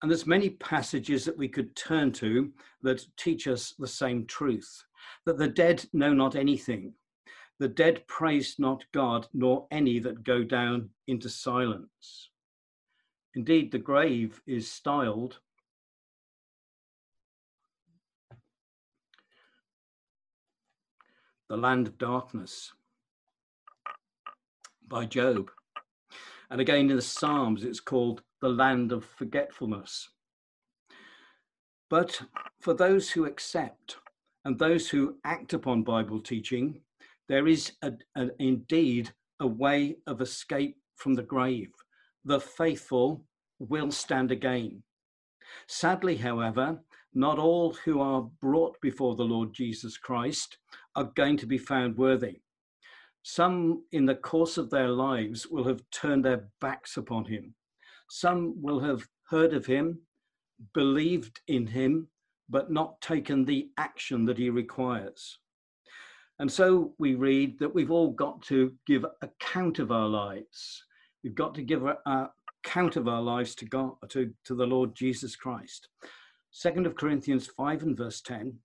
And 0.00 0.10
there's 0.10 0.26
many 0.26 0.50
passages 0.50 1.24
that 1.24 1.36
we 1.36 1.48
could 1.48 1.74
turn 1.74 2.12
to 2.12 2.52
that 2.82 3.04
teach 3.16 3.48
us 3.48 3.74
the 3.78 3.88
same 3.88 4.26
truth 4.26 4.84
that 5.26 5.38
the 5.38 5.48
dead 5.48 5.84
know 5.92 6.12
not 6.12 6.36
anything. 6.36 6.94
The 7.58 7.68
dead 7.68 8.06
praise 8.06 8.54
not 8.58 8.84
God, 8.92 9.26
nor 9.34 9.66
any 9.72 9.98
that 9.98 10.22
go 10.22 10.44
down 10.44 10.90
into 11.08 11.28
silence. 11.28 12.30
Indeed, 13.34 13.72
the 13.72 13.78
grave 13.78 14.40
is 14.46 14.70
styled 14.70 15.38
the 21.48 21.56
land 21.56 21.86
of 21.86 21.98
darkness 21.98 22.72
by 24.86 25.06
Job. 25.06 25.50
And 26.50 26.60
again 26.60 26.90
in 26.90 26.96
the 26.96 27.02
Psalms, 27.02 27.64
it's 27.64 27.80
called 27.80 28.22
the 28.40 28.48
land 28.48 28.92
of 28.92 29.04
forgetfulness. 29.04 30.08
But 31.90 32.20
for 32.60 32.74
those 32.74 33.10
who 33.10 33.24
accept 33.24 33.96
and 34.44 34.58
those 34.58 34.88
who 34.88 35.16
act 35.24 35.52
upon 35.52 35.82
Bible 35.82 36.20
teaching, 36.20 36.80
there 37.28 37.46
is 37.46 37.72
a, 37.82 37.92
a, 38.16 38.28
indeed 38.38 39.12
a 39.40 39.46
way 39.46 39.96
of 40.06 40.20
escape 40.20 40.76
from 40.96 41.14
the 41.14 41.22
grave. 41.22 41.70
The 42.24 42.40
faithful 42.40 43.24
will 43.58 43.90
stand 43.90 44.30
again. 44.30 44.82
Sadly, 45.66 46.16
however, 46.16 46.80
not 47.14 47.38
all 47.38 47.72
who 47.84 48.00
are 48.00 48.28
brought 48.40 48.80
before 48.80 49.16
the 49.16 49.24
Lord 49.24 49.52
Jesus 49.52 49.96
Christ 49.96 50.58
are 50.94 51.10
going 51.14 51.36
to 51.38 51.46
be 51.46 51.58
found 51.58 51.96
worthy. 51.96 52.40
Some, 53.22 53.84
in 53.92 54.06
the 54.06 54.14
course 54.14 54.58
of 54.58 54.70
their 54.70 54.88
lives, 54.88 55.46
will 55.46 55.64
have 55.64 55.82
turned 55.90 56.24
their 56.24 56.48
backs 56.60 56.96
upon 56.96 57.24
him. 57.24 57.54
Some 58.08 58.60
will 58.62 58.80
have 58.80 59.06
heard 59.28 59.52
of 59.52 59.66
him, 59.66 60.00
believed 60.72 61.40
in 61.46 61.66
him, 61.66 62.08
but 62.48 62.70
not 62.70 63.00
taken 63.00 63.44
the 63.44 63.68
action 63.76 64.24
that 64.24 64.38
he 64.38 64.50
requires. 64.50 65.38
And 66.38 66.50
so 66.50 66.94
we 66.98 67.14
read 67.14 67.58
that 67.58 67.74
we've 67.74 67.90
all 67.90 68.12
got 68.12 68.42
to 68.42 68.72
give 68.86 69.04
account 69.22 69.78
of 69.78 69.90
our 69.90 70.08
lives. 70.08 70.84
We've 71.22 71.34
got 71.34 71.54
to 71.56 71.62
give 71.62 71.84
account 71.84 72.96
of 72.96 73.08
our 73.08 73.20
lives 73.20 73.54
to 73.56 73.64
God, 73.66 73.92
to, 74.10 74.32
to 74.44 74.54
the 74.54 74.66
Lord 74.66 74.94
Jesus 74.94 75.34
Christ. 75.34 75.88
Second 76.50 76.86
of 76.86 76.94
Corinthians 76.94 77.46
5 77.46 77.82
and 77.82 77.96
verse 77.96 78.20
10 78.20 78.58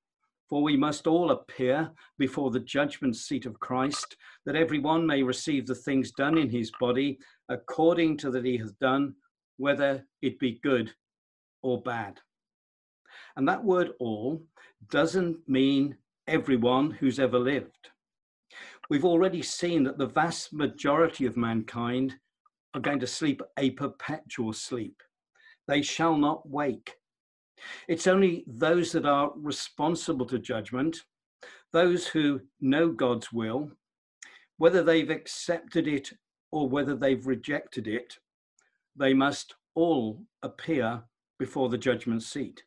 for 0.54 0.62
we 0.62 0.78
must 0.78 1.08
all 1.08 1.32
appear 1.32 1.90
before 2.20 2.52
the 2.52 2.60
judgment 2.60 3.16
seat 3.16 3.48
of 3.48 3.60
Christ, 3.60 4.16
that 4.46 4.56
every 4.56 4.78
one 4.78 5.04
may 5.04 5.24
receive 5.24 5.66
the 5.66 5.74
things 5.74 6.12
done 6.12 6.38
in 6.38 6.48
his 6.48 6.72
body 6.80 7.18
according 7.50 8.18
to 8.18 8.30
that 8.30 8.46
he 8.46 8.58
hath 8.58 8.78
done, 8.78 9.16
whether 9.58 10.06
it 10.22 10.38
be 10.38 10.60
good 10.62 10.94
or 11.64 11.82
bad. 11.82 12.20
And 13.36 13.48
that 13.48 13.64
word 13.64 13.94
all 14.00 14.44
doesn't 14.92 15.38
mean 15.48 15.98
everyone 16.28 16.92
who's 16.92 17.20
ever 17.20 17.40
lived. 17.40 17.90
We've 18.92 19.06
already 19.06 19.42
seen 19.42 19.84
that 19.86 19.98
the 19.98 20.06
vast 20.06 20.54
majority 20.54 21.26
of 21.26 21.36
mankind 21.36 22.14
are 22.76 22.80
going 22.80 23.00
to 23.00 23.08
sleep 23.08 23.42
a 23.58 23.72
perpetual 23.72 24.54
sleep. 24.54 25.02
They 25.68 25.82
shall 25.82 26.16
not 26.16 26.48
wake. 26.48 26.94
It's 27.88 28.08
only 28.08 28.43
those 28.48 28.91
that 28.91 29.05
are 29.05 29.32
responsible 29.36 30.25
to 30.27 30.39
judgment, 30.39 31.03
those 31.72 32.08
who 32.08 32.41
know 32.62 32.89
God's 32.89 33.32
will, 33.32 33.72
whether 34.58 34.84
they've 34.84 35.10
accepted 35.10 35.88
it 35.88 36.12
or 36.51 36.70
whether 36.70 36.96
they've 36.96 37.25
rejected 37.25 37.88
it, 37.88 38.17
they 38.96 39.13
must 39.13 39.55
all 39.75 40.22
appear 40.43 41.03
before 41.39 41.70
the 41.70 41.77
judgment 41.77 42.24
seat. 42.24 42.63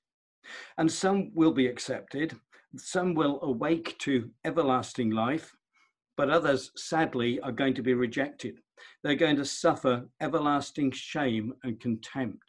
And 0.77 0.91
some 0.91 1.31
will 1.35 1.53
be 1.53 1.67
accepted, 1.67 2.37
some 2.77 3.15
will 3.15 3.41
awake 3.43 3.97
to 4.01 4.31
everlasting 4.45 5.11
life, 5.11 5.55
but 6.17 6.31
others, 6.31 6.73
sadly, 6.77 7.41
are 7.41 7.53
going 7.53 7.75
to 7.75 7.83
be 7.83 7.95
rejected. 7.95 8.61
They're 9.03 9.15
going 9.15 9.37
to 9.37 9.45
suffer 9.45 10.09
everlasting 10.21 10.91
shame 10.91 11.55
and 11.63 11.81
contempt. 11.81 12.45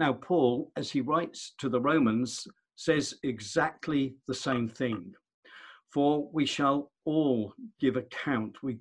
Now, 0.00 0.14
Paul, 0.14 0.72
as 0.76 0.90
he 0.90 1.02
writes 1.02 1.52
to 1.58 1.68
the 1.68 1.78
Romans, 1.78 2.48
says 2.74 3.18
exactly 3.22 4.14
the 4.26 4.32
same 4.32 4.66
thing. 4.66 5.12
For 5.92 6.26
we 6.32 6.46
shall 6.46 6.90
all 7.04 7.52
give 7.78 7.96
account, 7.96 8.62
we 8.62 8.78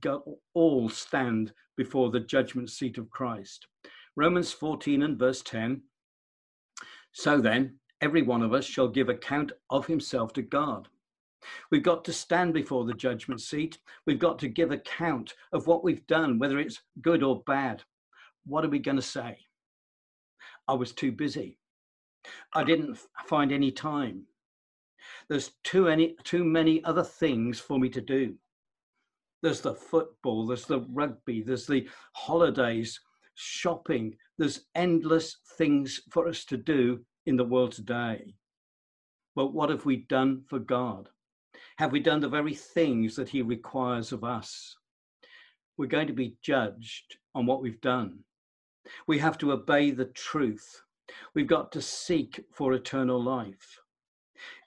all 0.53 0.87
stand 0.87 1.51
before 1.75 2.09
the 2.09 2.21
judgment 2.21 2.69
seat 2.69 2.97
of 2.97 3.09
Christ. 3.09 3.67
Romans 4.15 4.53
14 4.53 5.03
and 5.03 5.19
verse 5.19 5.41
10. 5.41 5.81
So 7.11 7.41
then, 7.41 7.79
every 7.99 8.21
one 8.21 8.41
of 8.41 8.53
us 8.53 8.63
shall 8.63 8.87
give 8.87 9.09
account 9.09 9.51
of 9.69 9.87
himself 9.87 10.31
to 10.33 10.41
God. 10.41 10.87
We've 11.69 11.83
got 11.83 12.05
to 12.05 12.13
stand 12.13 12.53
before 12.53 12.85
the 12.85 12.93
judgment 12.93 13.41
seat. 13.41 13.77
We've 14.05 14.19
got 14.19 14.39
to 14.39 14.47
give 14.47 14.71
account 14.71 15.33
of 15.51 15.67
what 15.67 15.83
we've 15.83 16.07
done, 16.07 16.39
whether 16.39 16.59
it's 16.59 16.79
good 17.01 17.23
or 17.23 17.43
bad. 17.45 17.83
What 18.45 18.63
are 18.63 18.69
we 18.69 18.79
going 18.79 18.95
to 18.95 19.01
say? 19.01 19.39
I 20.69 20.73
was 20.73 20.91
too 20.91 21.11
busy. 21.11 21.57
I 22.53 22.63
didn't 22.63 22.99
find 23.25 23.51
any 23.51 23.71
time. 23.71 24.27
There's 25.27 25.53
too 25.63 25.85
many, 25.85 26.15
too 26.23 26.43
many 26.43 26.83
other 26.83 27.03
things 27.03 27.59
for 27.59 27.79
me 27.79 27.89
to 27.89 28.01
do. 28.01 28.35
There's 29.41 29.61
the 29.61 29.73
football, 29.73 30.45
there's 30.45 30.65
the 30.65 30.81
rugby, 30.91 31.41
there's 31.41 31.65
the 31.65 31.89
holidays, 32.13 32.99
shopping. 33.33 34.15
There's 34.37 34.65
endless 34.75 35.37
things 35.57 36.01
for 36.11 36.27
us 36.27 36.45
to 36.45 36.57
do 36.57 36.99
in 37.25 37.35
the 37.35 37.45
world 37.45 37.71
today. 37.71 38.35
But 39.35 39.53
what 39.53 39.71
have 39.71 39.85
we 39.85 40.05
done 40.07 40.43
for 40.49 40.59
God? 40.59 41.09
Have 41.79 41.91
we 41.91 41.99
done 41.99 42.19
the 42.19 42.29
very 42.29 42.53
things 42.53 43.15
that 43.15 43.29
He 43.29 43.41
requires 43.41 44.11
of 44.11 44.23
us? 44.23 44.75
we're 45.79 45.85
going 45.85 46.07
to 46.07 46.13
be 46.13 46.35
judged 46.41 47.15
on 47.33 47.45
what 47.45 47.61
we've 47.61 47.79
done. 47.79 48.19
We 49.07 49.19
have 49.19 49.37
to 49.39 49.51
obey 49.51 49.91
the 49.91 50.05
truth. 50.05 50.81
We've 51.33 51.47
got 51.47 51.71
to 51.73 51.81
seek 51.81 52.45
for 52.51 52.73
eternal 52.73 53.21
life. 53.21 53.79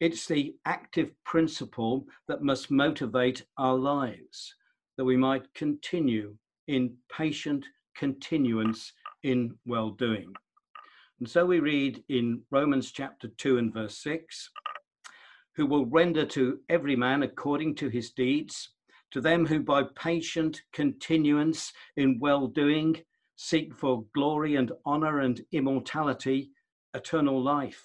It's 0.01 0.27
the 0.27 0.55
active 0.67 1.11
principle 1.25 2.07
that 2.29 2.43
must 2.43 2.71
motivate 2.71 3.45
our 3.57 3.77
lives, 3.77 4.55
that 4.97 5.05
we 5.05 5.17
might 5.17 5.53
continue 5.55 6.37
in 6.69 6.97
patient 7.11 7.65
continuance 7.97 8.93
in 9.23 9.57
well 9.67 9.91
doing. 9.91 10.33
And 11.21 11.29
so 11.29 11.47
we 11.47 11.61
read 11.61 12.03
in 12.09 12.43
Romans 12.51 12.91
chapter 12.91 13.29
2 13.29 13.59
and 13.59 13.73
verse 13.73 13.99
6 14.03 14.51
who 15.55 15.67
will 15.67 15.87
render 15.87 16.25
to 16.25 16.61
every 16.69 16.97
man 16.97 17.23
according 17.23 17.75
to 17.77 17.89
his 17.89 18.11
deeds, 18.11 18.71
to 19.11 19.21
them 19.21 19.47
who 19.47 19.61
by 19.61 19.85
patient 19.95 20.63
continuance 20.73 21.73
in 21.97 22.19
well 22.19 22.47
doing 22.47 22.97
seek 23.43 23.75
for 23.75 24.05
glory 24.15 24.55
and 24.55 24.71
honor 24.87 25.19
and 25.19 25.45
immortality, 25.51 26.53
eternal 26.95 27.43
life. 27.43 27.83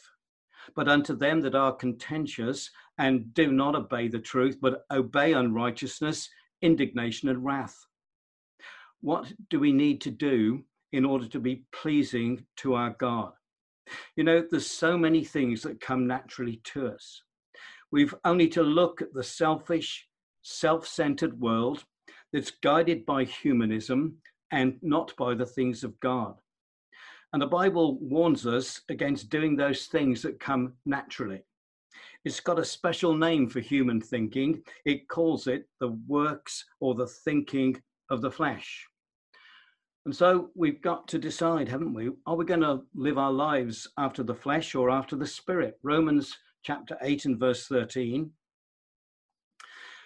But 0.76 0.88
unto 0.88 1.16
them 1.16 1.42
that 1.42 1.56
are 1.56 1.74
contentious 1.74 2.70
and 3.00 3.34
do 3.34 3.52
not 3.52 3.76
obey 3.76 4.08
the 4.08 4.20
truth, 4.20 4.58
but 4.62 4.86
obey 4.92 5.34
unrighteousness, 5.34 6.30
indignation 6.62 7.30
and 7.30 7.44
wrath. 7.44 7.76
What 9.02 9.34
do 9.50 9.60
we 9.60 9.72
need 9.72 10.00
to 10.02 10.12
do 10.12 10.64
in 10.92 11.06
order 11.06 11.28
to 11.28 11.40
be 11.40 11.64
pleasing 11.72 12.46
to 12.58 12.76
our 12.76 12.92
God? 12.92 13.32
You 14.16 14.26
know, 14.26 14.46
there's 14.50 14.68
so 14.68 14.96
many 14.96 15.24
things 15.24 15.64
that 15.64 15.82
come 15.82 16.06
naturally 16.06 16.62
to 16.66 16.88
us. 16.88 17.24
We've 17.92 18.14
only 18.24 18.48
to 18.50 18.62
look 18.62 19.02
at 19.02 19.14
the 19.14 19.24
selfish, 19.24 20.08
self 20.44 20.86
centered 20.86 21.40
world 21.40 21.84
that's 22.32 22.52
guided 22.52 23.08
by 23.08 23.24
humanism 23.24 24.18
and 24.51 24.77
not 24.82 25.16
by 25.18 25.34
the 25.34 25.46
things 25.46 25.84
of 25.84 26.00
God. 26.00 26.36
And 27.34 27.42
the 27.42 27.48
Bible 27.48 28.00
warns 28.00 28.48
us 28.48 28.82
against 28.89 29.30
doing 29.30 29.56
those 29.56 29.88
things 29.88 30.22
that 30.22 30.39
come 30.39 30.74
naturally. 30.86 31.44
It's 32.24 32.39
got 32.39 32.60
a 32.60 32.66
special 32.66 33.16
name 33.16 33.50
for 33.50 33.60
human 33.60 34.01
thinking. 34.01 34.63
It 34.86 35.08
calls 35.08 35.48
it 35.48 35.68
the 35.80 35.89
works 36.08 36.66
or 36.80 36.96
the 36.96 37.08
thinking 37.08 37.82
of 38.10 38.22
the 38.22 38.32
flesh. 38.32 38.88
And 40.06 40.16
so 40.16 40.51
we've 40.56 40.82
got 40.82 41.08
to 41.10 41.20
decide, 41.20 41.68
haven't 41.68 41.94
we? 41.94 42.10
Are 42.25 42.36
we 42.38 42.46
going 42.46 42.62
to 42.62 42.84
live 42.96 43.18
our 43.18 43.32
lives 43.32 43.89
after 43.98 44.24
the 44.24 44.36
flesh 44.36 44.74
or 44.74 44.89
after 44.89 45.18
the 45.18 45.27
spirit? 45.27 45.77
Romans 45.84 46.38
chapter 46.63 46.98
8 47.01 47.25
and 47.25 47.39
verse 47.39 47.68
13. 47.68 48.32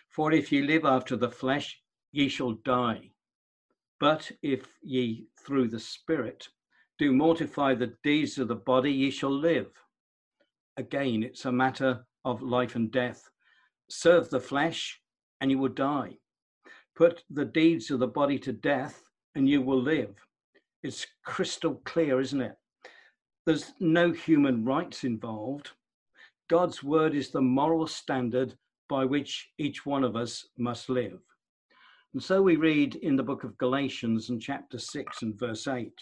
For 0.10 0.32
if 0.32 0.52
ye 0.52 0.64
live 0.64 0.86
after 0.86 1.16
the 1.16 1.30
flesh, 1.30 1.80
ye 2.12 2.30
shall 2.30 2.54
die. 2.54 3.11
But 4.02 4.32
if 4.42 4.80
ye 4.82 5.28
through 5.46 5.68
the 5.68 5.80
Spirit 5.80 6.48
do 6.98 7.14
mortify 7.14 7.76
the 7.76 7.94
deeds 8.04 8.40
of 8.40 8.48
the 8.48 8.56
body, 8.56 8.92
ye 8.92 9.12
shall 9.12 9.32
live. 9.32 9.70
Again, 10.76 11.22
it's 11.22 11.46
a 11.46 11.52
matter 11.52 12.04
of 12.26 12.42
life 12.42 12.76
and 12.76 12.92
death. 12.92 13.30
Serve 13.92 14.32
the 14.32 14.40
flesh, 14.40 15.00
and 15.40 15.52
you 15.52 15.60
will 15.60 15.70
die. 15.70 16.18
Put 16.96 17.24
the 17.30 17.46
deeds 17.46 17.92
of 17.92 18.00
the 18.00 18.08
body 18.08 18.40
to 18.40 18.52
death, 18.52 19.04
and 19.36 19.48
you 19.48 19.62
will 19.62 19.82
live. 19.82 20.16
It's 20.82 21.06
crystal 21.24 21.76
clear, 21.86 22.20
isn't 22.20 22.42
it? 22.42 22.56
There's 23.46 23.72
no 23.80 24.12
human 24.12 24.66
rights 24.66 25.04
involved. 25.04 25.70
God's 26.50 26.82
word 26.82 27.14
is 27.14 27.30
the 27.30 27.42
moral 27.42 27.86
standard 27.86 28.58
by 28.90 29.06
which 29.06 29.52
each 29.60 29.86
one 29.86 30.04
of 30.04 30.16
us 30.16 30.48
must 30.58 30.90
live. 30.90 31.20
And 32.14 32.22
so 32.22 32.42
we 32.42 32.56
read 32.56 32.96
in 32.96 33.16
the 33.16 33.24
book 33.24 33.44
of 33.44 33.58
Galatians 33.58 34.30
in 34.30 34.40
chapter 34.40 34.78
6 34.78 35.22
and 35.22 35.40
verse 35.40 35.68
8 35.68 35.94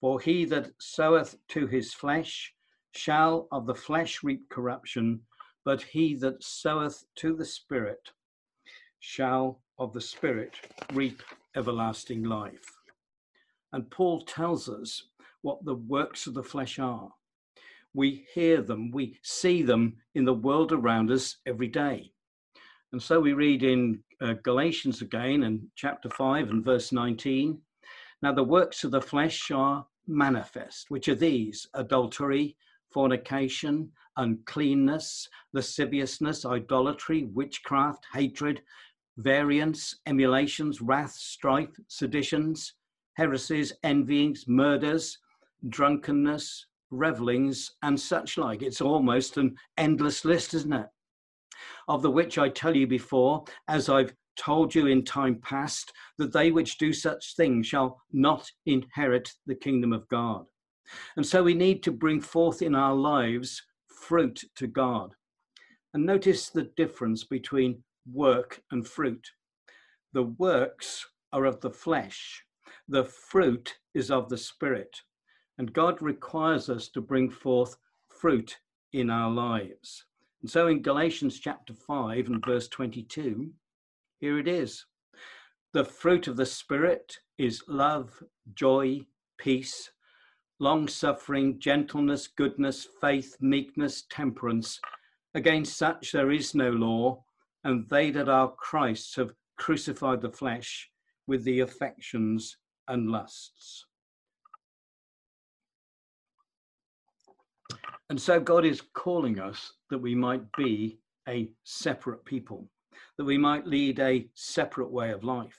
For 0.00 0.20
he 0.20 0.44
that 0.46 0.72
soweth 0.78 1.36
to 1.48 1.66
his 1.66 1.94
flesh 1.94 2.52
shall 2.92 3.48
of 3.52 3.66
the 3.66 3.74
flesh 3.74 4.22
reap 4.22 4.48
corruption, 4.48 5.20
but 5.64 5.82
he 5.82 6.14
that 6.16 6.42
soweth 6.42 7.04
to 7.16 7.34
the 7.34 7.44
Spirit 7.44 8.10
shall 9.00 9.60
of 9.78 9.92
the 9.92 10.00
Spirit 10.00 10.54
reap 10.92 11.22
everlasting 11.54 12.24
life. 12.24 12.64
And 13.72 13.90
Paul 13.90 14.22
tells 14.22 14.68
us 14.68 15.08
what 15.42 15.64
the 15.64 15.74
works 15.74 16.26
of 16.26 16.34
the 16.34 16.42
flesh 16.42 16.78
are 16.78 17.12
we 17.94 18.26
hear 18.34 18.60
them, 18.60 18.90
we 18.90 19.18
see 19.22 19.62
them 19.62 19.96
in 20.14 20.24
the 20.24 20.34
world 20.34 20.72
around 20.72 21.10
us 21.10 21.36
every 21.46 21.68
day. 21.68 22.13
And 22.92 23.02
so 23.02 23.20
we 23.20 23.32
read 23.32 23.62
in 23.62 24.00
uh, 24.20 24.34
Galatians 24.42 25.02
again, 25.02 25.44
and 25.44 25.66
chapter 25.74 26.08
5 26.10 26.50
and 26.50 26.64
verse 26.64 26.92
19 26.92 27.58
Now 28.22 28.32
the 28.32 28.44
works 28.44 28.84
of 28.84 28.90
the 28.90 29.00
flesh 29.00 29.50
are 29.50 29.86
manifest, 30.06 30.90
which 30.90 31.08
are 31.08 31.14
these 31.14 31.66
adultery, 31.74 32.56
fornication, 32.92 33.90
uncleanness, 34.16 35.28
lasciviousness, 35.52 36.44
idolatry, 36.44 37.24
witchcraft, 37.24 38.06
hatred, 38.12 38.62
variance, 39.16 39.96
emulations, 40.06 40.80
wrath, 40.80 41.12
strife, 41.12 41.80
seditions, 41.88 42.74
heresies, 43.14 43.72
envyings, 43.82 44.46
murders, 44.46 45.18
drunkenness, 45.68 46.66
revelings, 46.90 47.72
and 47.82 47.98
such 47.98 48.38
like. 48.38 48.62
It's 48.62 48.80
almost 48.80 49.36
an 49.36 49.56
endless 49.76 50.24
list, 50.24 50.54
isn't 50.54 50.72
it? 50.72 50.86
Of 51.88 52.02
the 52.02 52.10
which 52.10 52.38
I 52.38 52.48
tell 52.48 52.76
you 52.76 52.86
before, 52.86 53.44
as 53.68 53.88
I've 53.88 54.14
told 54.36 54.74
you 54.74 54.86
in 54.86 55.04
time 55.04 55.36
past, 55.36 55.92
that 56.18 56.32
they 56.32 56.50
which 56.50 56.78
do 56.78 56.92
such 56.92 57.36
things 57.36 57.66
shall 57.66 58.00
not 58.12 58.50
inherit 58.66 59.32
the 59.46 59.54
kingdom 59.54 59.92
of 59.92 60.08
God. 60.08 60.46
And 61.16 61.26
so 61.26 61.42
we 61.42 61.54
need 61.54 61.82
to 61.84 61.92
bring 61.92 62.20
forth 62.20 62.62
in 62.62 62.74
our 62.74 62.94
lives 62.94 63.62
fruit 63.88 64.42
to 64.56 64.66
God. 64.66 65.14
And 65.94 66.04
notice 66.04 66.50
the 66.50 66.70
difference 66.76 67.24
between 67.24 67.82
work 68.12 68.60
and 68.70 68.86
fruit. 68.86 69.26
The 70.12 70.24
works 70.24 71.06
are 71.32 71.44
of 71.44 71.60
the 71.60 71.70
flesh, 71.70 72.42
the 72.88 73.04
fruit 73.04 73.74
is 73.94 74.10
of 74.10 74.28
the 74.28 74.36
spirit. 74.36 74.96
And 75.58 75.72
God 75.72 76.02
requires 76.02 76.68
us 76.68 76.88
to 76.90 77.00
bring 77.00 77.30
forth 77.30 77.76
fruit 78.08 78.58
in 78.92 79.08
our 79.08 79.30
lives. 79.30 80.04
And 80.44 80.50
so 80.50 80.66
in 80.66 80.82
Galatians 80.82 81.40
chapter 81.40 81.72
5 81.72 82.26
and 82.26 82.44
verse 82.44 82.68
22, 82.68 83.50
here 84.20 84.38
it 84.38 84.46
is. 84.46 84.84
The 85.72 85.86
fruit 85.86 86.28
of 86.28 86.36
the 86.36 86.44
Spirit 86.44 87.16
is 87.38 87.62
love, 87.66 88.22
joy, 88.52 89.06
peace, 89.38 89.90
long 90.60 90.86
suffering, 90.86 91.58
gentleness, 91.58 92.26
goodness, 92.26 92.86
faith, 93.00 93.38
meekness, 93.40 94.04
temperance. 94.10 94.78
Against 95.34 95.78
such 95.78 96.12
there 96.12 96.30
is 96.30 96.54
no 96.54 96.68
law, 96.68 97.24
and 97.64 97.88
they 97.88 98.10
that 98.10 98.28
are 98.28 98.52
Christ's 98.52 99.16
have 99.16 99.32
crucified 99.56 100.20
the 100.20 100.28
flesh 100.28 100.90
with 101.26 101.42
the 101.44 101.60
affections 101.60 102.58
and 102.86 103.10
lusts. 103.10 103.86
And 108.10 108.20
so 108.20 108.38
God 108.38 108.66
is 108.66 108.82
calling 108.92 109.40
us 109.40 109.72
that 109.88 109.98
we 109.98 110.14
might 110.14 110.44
be 110.56 110.98
a 111.26 111.50
separate 111.64 112.24
people, 112.24 112.68
that 113.16 113.24
we 113.24 113.38
might 113.38 113.66
lead 113.66 113.98
a 113.98 114.28
separate 114.34 114.90
way 114.90 115.10
of 115.10 115.24
life. 115.24 115.58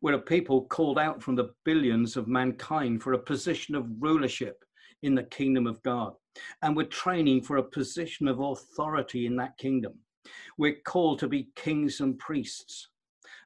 We're 0.00 0.14
a 0.14 0.20
people 0.20 0.66
called 0.66 0.98
out 0.98 1.20
from 1.20 1.34
the 1.34 1.50
billions 1.64 2.16
of 2.16 2.28
mankind 2.28 3.02
for 3.02 3.14
a 3.14 3.18
position 3.18 3.74
of 3.74 3.88
rulership 3.98 4.64
in 5.02 5.16
the 5.16 5.24
kingdom 5.24 5.66
of 5.66 5.82
God. 5.82 6.14
And 6.62 6.76
we're 6.76 6.84
training 6.84 7.42
for 7.42 7.56
a 7.56 7.62
position 7.62 8.28
of 8.28 8.38
authority 8.38 9.26
in 9.26 9.34
that 9.36 9.58
kingdom. 9.58 9.94
We're 10.58 10.80
called 10.86 11.18
to 11.20 11.28
be 11.28 11.50
kings 11.56 12.00
and 12.00 12.16
priests. 12.18 12.88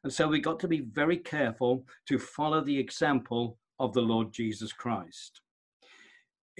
And 0.04 0.12
so 0.12 0.28
we've 0.28 0.44
got 0.44 0.60
to 0.60 0.68
be 0.68 0.80
very 0.80 1.16
careful 1.16 1.86
to 2.08 2.18
follow 2.18 2.60
the 2.60 2.78
example 2.78 3.58
of 3.78 3.94
the 3.94 4.02
Lord 4.02 4.32
Jesus 4.32 4.72
Christ 4.72 5.40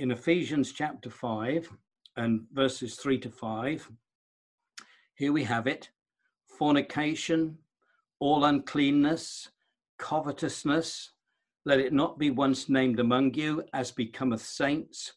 in 0.02 0.10
Ephesians 0.10 0.72
chapter 0.72 1.08
5 1.08 1.70
and 2.16 2.40
verses 2.52 2.96
3 2.96 3.18
to 3.18 3.30
5, 3.30 3.88
here 5.14 5.32
we 5.32 5.44
have 5.44 5.68
it 5.68 5.90
fornication, 6.58 7.56
all 8.18 8.44
uncleanness, 8.44 9.50
covetousness, 10.00 11.12
let 11.64 11.78
it 11.78 11.92
not 11.92 12.18
be 12.18 12.30
once 12.30 12.68
named 12.68 12.98
among 12.98 13.32
you 13.34 13.62
as 13.74 13.92
becometh 13.92 14.42
saints, 14.42 15.12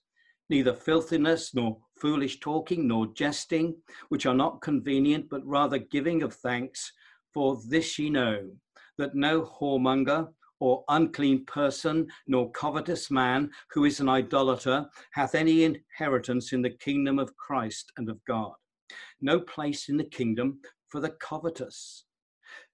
neither 0.52 0.76
filthiness, 0.76 1.56
nor 1.56 1.80
foolish 2.00 2.40
talking, 2.40 2.88
nor 2.88 3.08
jesting, 3.08 3.76
which 4.10 4.28
are 4.28 4.36
not 4.36 4.62
convenient, 4.62 5.28
but 5.32 5.44
rather 5.48 5.80
giving 5.80 6.22
of 6.22 6.32
thanks. 6.36 6.94
For 7.34 7.60
this 7.68 7.98
ye 7.98 8.12
know, 8.12 8.52
that 9.00 9.16
no 9.16 9.42
whoremonger, 9.42 10.28
or 10.60 10.84
unclean 10.90 11.46
person, 11.46 12.08
nor 12.28 12.52
covetous 12.52 13.12
man 13.12 13.50
who 13.72 13.86
is 13.86 14.00
an 14.00 14.10
idolater 14.10 14.86
hath 15.14 15.36
any 15.36 15.64
inheritance 15.64 16.54
in 16.54 16.62
the 16.62 16.70
kingdom 16.70 17.20
of 17.20 17.36
Christ 17.38 17.92
and 17.98 18.10
of 18.10 18.24
God. 18.26 18.54
No 19.22 19.40
place 19.40 19.90
in 19.90 19.98
the 19.98 20.06
kingdom 20.06 20.60
for 20.88 21.00
the 21.00 21.12
covetous. 21.20 22.06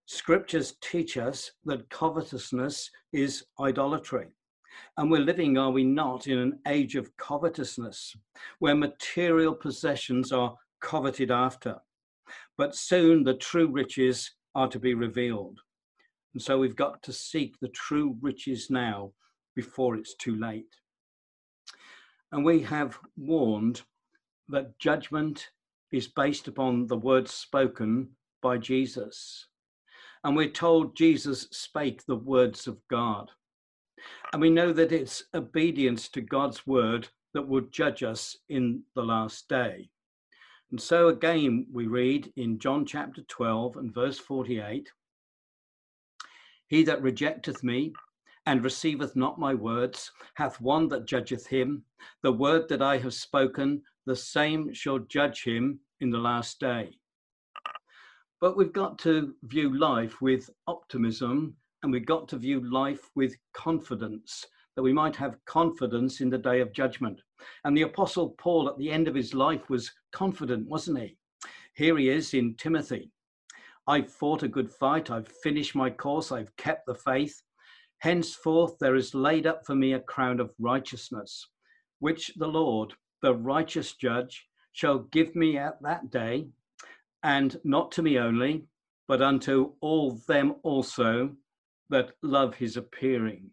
Scriptures 0.06 0.76
teach 0.82 1.18
us 1.18 1.52
that 1.66 1.90
covetousness 1.90 2.90
is 3.14 3.46
idolatry. 3.60 4.28
And 4.98 5.10
we're 5.10 5.22
living, 5.22 5.58
are 5.58 5.72
we 5.72 5.84
not, 5.84 6.28
in 6.28 6.38
an 6.38 6.60
age 6.68 6.96
of 6.96 7.16
covetousness 7.18 8.16
where 8.60 8.76
material 8.76 9.54
possessions 9.54 10.32
are 10.32 10.56
coveted 10.82 11.32
after. 11.32 11.78
But 12.58 12.76
soon 12.76 13.24
the 13.24 13.36
true 13.36 13.68
riches 13.68 14.32
are 14.56 14.68
to 14.68 14.80
be 14.80 14.94
revealed. 14.94 15.60
And 16.34 16.42
so 16.42 16.58
we've 16.58 16.76
got 16.76 17.04
to 17.04 17.14
seek 17.14 17.60
the 17.60 17.70
true 17.70 18.18
riches 18.22 18.70
now 18.70 19.12
before 19.56 19.96
it's 19.96 20.16
too 20.16 20.36
late. 20.36 20.76
And 22.32 22.46
we 22.46 22.62
have 22.62 22.98
warned 23.18 23.82
that 24.48 24.80
judgment 24.80 25.50
is 25.92 26.08
based 26.08 26.48
upon 26.48 26.88
the 26.88 26.98
words 26.98 27.34
spoken 27.34 28.10
by 28.42 28.58
Jesus. 28.58 29.48
And 30.24 30.36
we're 30.36 30.50
told 30.50 30.96
Jesus 30.96 31.48
spake 31.52 32.06
the 32.06 32.16
words 32.16 32.68
of 32.68 32.78
God. 32.90 33.30
And 34.32 34.42
we 34.42 34.50
know 34.50 34.72
that 34.72 34.92
it's 34.92 35.24
obedience 35.34 36.08
to 36.10 36.22
God's 36.22 36.66
word 36.66 37.10
that 37.34 37.48
will 37.48 37.62
judge 37.72 38.04
us 38.04 38.38
in 38.50 38.84
the 38.96 39.04
last 39.04 39.50
day. 39.50 39.90
And 40.72 40.80
so 40.80 41.10
again, 41.10 41.68
we 41.72 41.88
read 41.88 42.32
in 42.38 42.60
John 42.60 42.86
chapter 42.86 43.22
12 43.24 43.78
and 43.78 43.94
verse 43.94 44.18
48 44.18 44.90
He 46.72 46.84
that 46.84 47.02
rejecteth 47.02 47.66
me 47.66 47.92
and 48.46 48.64
receiveth 48.64 49.18
not 49.18 49.38
my 49.38 49.54
words 49.54 50.10
hath 50.36 50.62
one 50.62 50.88
that 50.88 51.06
judgeth 51.06 51.46
him. 51.46 51.84
The 52.22 52.32
word 52.32 52.70
that 52.70 52.82
I 52.82 52.98
have 53.00 53.14
spoken, 53.14 53.84
the 54.06 54.16
same 54.16 54.74
shall 54.74 55.00
judge 55.00 55.44
him 55.44 55.82
in 56.00 56.12
the 56.12 56.18
last 56.18 56.62
day. 56.62 56.92
But 58.40 58.56
we've 58.56 58.72
got 58.72 58.98
to 59.00 59.36
view 59.44 59.78
life 59.78 60.22
with 60.22 60.50
optimism 60.66 61.58
and 61.84 61.92
we've 61.92 62.06
got 62.06 62.30
to 62.30 62.38
view 62.38 62.62
life 62.72 63.10
with 63.16 63.36
confidence, 63.52 64.46
that 64.78 64.84
we 64.84 64.94
might 64.94 65.18
have 65.18 65.44
confidence 65.44 66.22
in 66.22 66.30
the 66.30 66.38
day 66.38 66.62
of 66.62 66.72
judgment. 66.72 67.20
And 67.66 67.76
the 67.76 67.82
Apostle 67.82 68.30
Paul, 68.38 68.70
at 68.70 68.78
the 68.78 68.92
end 68.92 69.10
of 69.10 69.16
his 69.16 69.34
life, 69.34 69.70
was 69.70 69.92
confident, 70.14 70.70
wasn't 70.70 71.00
he? 71.00 71.18
Here 71.74 71.98
he 71.98 72.08
is 72.08 72.34
in 72.34 72.56
Timothy. 72.56 73.12
I've 73.92 74.10
fought 74.10 74.42
a 74.42 74.48
good 74.48 74.72
fight, 74.72 75.12
I've 75.12 75.28
finished 75.44 75.76
my 75.76 75.90
course, 75.90 76.32
I've 76.32 76.56
kept 76.56 76.86
the 76.86 76.96
faith. 76.96 77.42
Henceforth, 77.98 78.78
there 78.80 78.96
is 78.96 79.14
laid 79.14 79.46
up 79.46 79.66
for 79.66 79.76
me 79.76 79.92
a 79.92 80.00
crown 80.00 80.40
of 80.40 80.54
righteousness, 80.58 81.50
which 82.00 82.32
the 82.38 82.48
Lord, 82.48 82.94
the 83.22 83.36
righteous 83.36 83.92
judge, 83.92 84.48
shall 84.72 85.00
give 85.00 85.36
me 85.36 85.58
at 85.58 85.82
that 85.82 86.10
day, 86.10 86.48
and 87.22 87.60
not 87.66 87.92
to 87.92 88.02
me 88.02 88.18
only, 88.18 88.64
but 89.10 89.22
unto 89.22 89.74
all 89.82 90.12
them 90.26 90.56
also 90.64 91.36
that 91.90 92.14
love 92.22 92.56
his 92.56 92.78
appearing. 92.78 93.52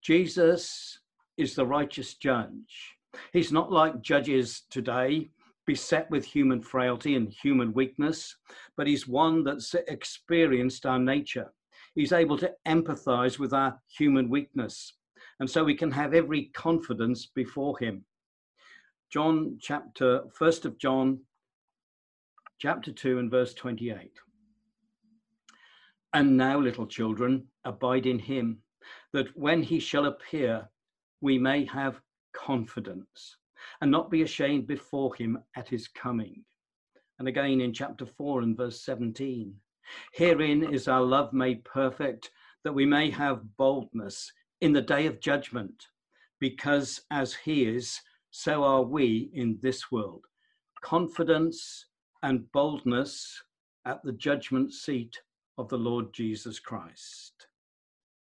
Jesus 0.00 1.00
is 1.36 1.56
the 1.56 1.66
righteous 1.66 2.14
judge. 2.14 2.94
He's 3.32 3.50
not 3.50 3.72
like 3.72 4.00
judges 4.00 4.62
today, 4.70 5.32
beset 5.70 6.10
with 6.10 6.24
human 6.24 6.60
frailty 6.60 7.14
and 7.14 7.32
human 7.32 7.72
weakness, 7.72 8.34
but 8.76 8.88
he's 8.88 9.06
one 9.06 9.44
that's 9.44 9.72
experienced 9.86 10.84
our 10.84 10.98
nature. 10.98 11.48
He's 11.94 12.12
able 12.12 12.36
to 12.38 12.52
empathize 12.66 13.38
with 13.38 13.52
our 13.52 13.80
human 13.86 14.28
weakness. 14.28 14.94
And 15.38 15.48
so 15.48 15.62
we 15.62 15.76
can 15.76 15.92
have 15.92 16.12
every 16.12 16.46
confidence 16.54 17.26
before 17.26 17.78
him. 17.78 18.04
John 19.12 19.58
chapter, 19.60 20.22
1st 20.40 20.64
of 20.64 20.76
John, 20.76 21.20
chapter 22.58 22.90
2 22.90 23.20
and 23.20 23.30
verse 23.30 23.54
28. 23.54 24.10
And 26.14 26.36
now, 26.36 26.58
little 26.58 26.88
children, 26.88 27.46
abide 27.64 28.06
in 28.06 28.18
him, 28.18 28.58
that 29.12 29.28
when 29.36 29.62
he 29.62 29.78
shall 29.78 30.06
appear, 30.06 30.68
we 31.20 31.38
may 31.38 31.64
have 31.66 32.00
confidence 32.32 33.36
and 33.80 33.90
not 33.90 34.10
be 34.10 34.22
ashamed 34.22 34.66
before 34.66 35.14
him 35.14 35.38
at 35.56 35.68
his 35.68 35.88
coming. 35.88 36.44
And 37.18 37.28
again 37.28 37.60
in 37.60 37.72
chapter 37.72 38.06
4 38.06 38.42
and 38.42 38.56
verse 38.56 38.82
17 38.82 39.54
Herein 40.12 40.72
is 40.72 40.88
our 40.88 41.02
love 41.02 41.32
made 41.32 41.64
perfect, 41.64 42.30
that 42.64 42.72
we 42.72 42.86
may 42.86 43.10
have 43.10 43.56
boldness 43.56 44.30
in 44.60 44.72
the 44.72 44.82
day 44.82 45.06
of 45.06 45.20
judgment, 45.20 45.86
because 46.38 47.00
as 47.10 47.34
he 47.34 47.64
is, 47.64 48.00
so 48.30 48.62
are 48.62 48.82
we 48.82 49.30
in 49.34 49.58
this 49.60 49.90
world. 49.90 50.24
Confidence 50.82 51.86
and 52.22 52.50
boldness 52.52 53.42
at 53.84 54.02
the 54.04 54.12
judgment 54.12 54.72
seat 54.72 55.20
of 55.58 55.68
the 55.68 55.78
Lord 55.78 56.12
Jesus 56.12 56.58
Christ. 56.58 57.46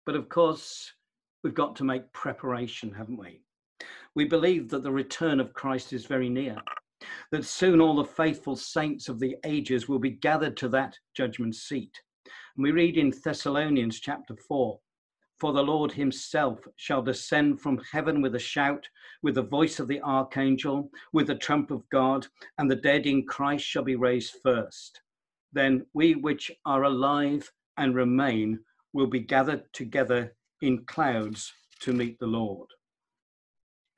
But 0.06 0.14
of 0.14 0.28
course, 0.28 0.92
we've 1.42 1.54
got 1.54 1.76
to 1.76 1.84
make 1.84 2.12
preparation, 2.12 2.92
haven't 2.92 3.18
we? 3.18 3.42
We 4.14 4.24
believe 4.24 4.68
that 4.70 4.82
the 4.82 4.92
return 4.92 5.40
of 5.40 5.54
Christ 5.54 5.92
is 5.92 6.06
very 6.06 6.28
near, 6.28 6.56
that 7.32 7.44
soon 7.44 7.80
all 7.80 7.96
the 7.96 8.04
faithful 8.04 8.56
saints 8.56 9.08
of 9.08 9.20
the 9.20 9.36
ages 9.44 9.88
will 9.88 9.98
be 9.98 10.10
gathered 10.10 10.56
to 10.58 10.68
that 10.70 10.96
judgment 11.16 11.54
seat. 11.54 11.92
And 12.56 12.64
we 12.64 12.72
read 12.72 12.96
in 12.96 13.12
Thessalonians 13.24 14.00
chapter 14.00 14.36
4 14.36 14.78
For 15.38 15.52
the 15.52 15.62
Lord 15.62 15.92
himself 15.92 16.60
shall 16.76 17.02
descend 17.02 17.60
from 17.60 17.80
heaven 17.92 18.20
with 18.20 18.34
a 18.34 18.40
shout, 18.40 18.88
with 19.22 19.36
the 19.36 19.42
voice 19.42 19.80
of 19.80 19.88
the 19.88 20.00
archangel, 20.02 20.90
with 21.12 21.28
the 21.28 21.36
trump 21.36 21.70
of 21.70 21.88
God, 21.90 22.26
and 22.58 22.70
the 22.70 22.76
dead 22.76 23.06
in 23.06 23.26
Christ 23.26 23.64
shall 23.64 23.84
be 23.84 23.96
raised 23.96 24.34
first 24.42 25.00
then 25.52 25.84
we 25.94 26.14
which 26.14 26.50
are 26.64 26.84
alive 26.84 27.50
and 27.76 27.94
remain 27.94 28.58
will 28.92 29.06
be 29.06 29.20
gathered 29.20 29.62
together 29.72 30.34
in 30.62 30.84
clouds 30.84 31.52
to 31.80 31.92
meet 31.92 32.18
the 32.18 32.26
Lord. 32.26 32.68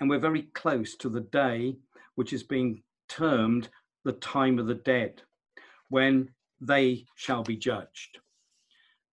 And 0.02 0.10
we're 0.10 0.18
very 0.18 0.48
close 0.52 0.96
to 0.96 1.08
the 1.08 1.20
day 1.20 1.76
which 2.16 2.32
is 2.32 2.42
being 2.42 2.82
termed 3.08 3.68
the 4.04 4.14
time 4.14 4.58
of 4.58 4.66
the 4.66 4.74
dead, 4.74 5.22
when 5.90 6.30
they 6.60 7.04
shall 7.14 7.44
be 7.44 7.56
judged. 7.56 8.18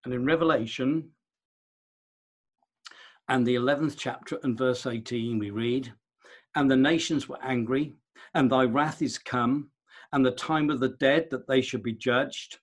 And 0.04 0.12
in 0.12 0.26
Revelation 0.26 1.12
and 3.28 3.46
the 3.46 3.54
11th 3.54 3.98
chapter 4.00 4.40
and 4.42 4.58
verse 4.58 4.88
18, 4.88 5.38
we 5.38 5.52
read, 5.52 5.94
And 6.56 6.72
the 6.72 6.76
nations 6.76 7.30
were 7.30 7.44
angry, 7.44 7.94
and 8.34 8.52
thy 8.52 8.64
wrath 8.64 9.04
is 9.04 9.20
come, 9.20 9.70
and 10.12 10.26
the 10.26 10.32
time 10.32 10.72
of 10.72 10.80
the 10.80 10.96
dead 11.00 11.28
that 11.30 11.48
they 11.48 11.62
should 11.62 11.84
be 11.84 11.94
judged, 11.94 12.58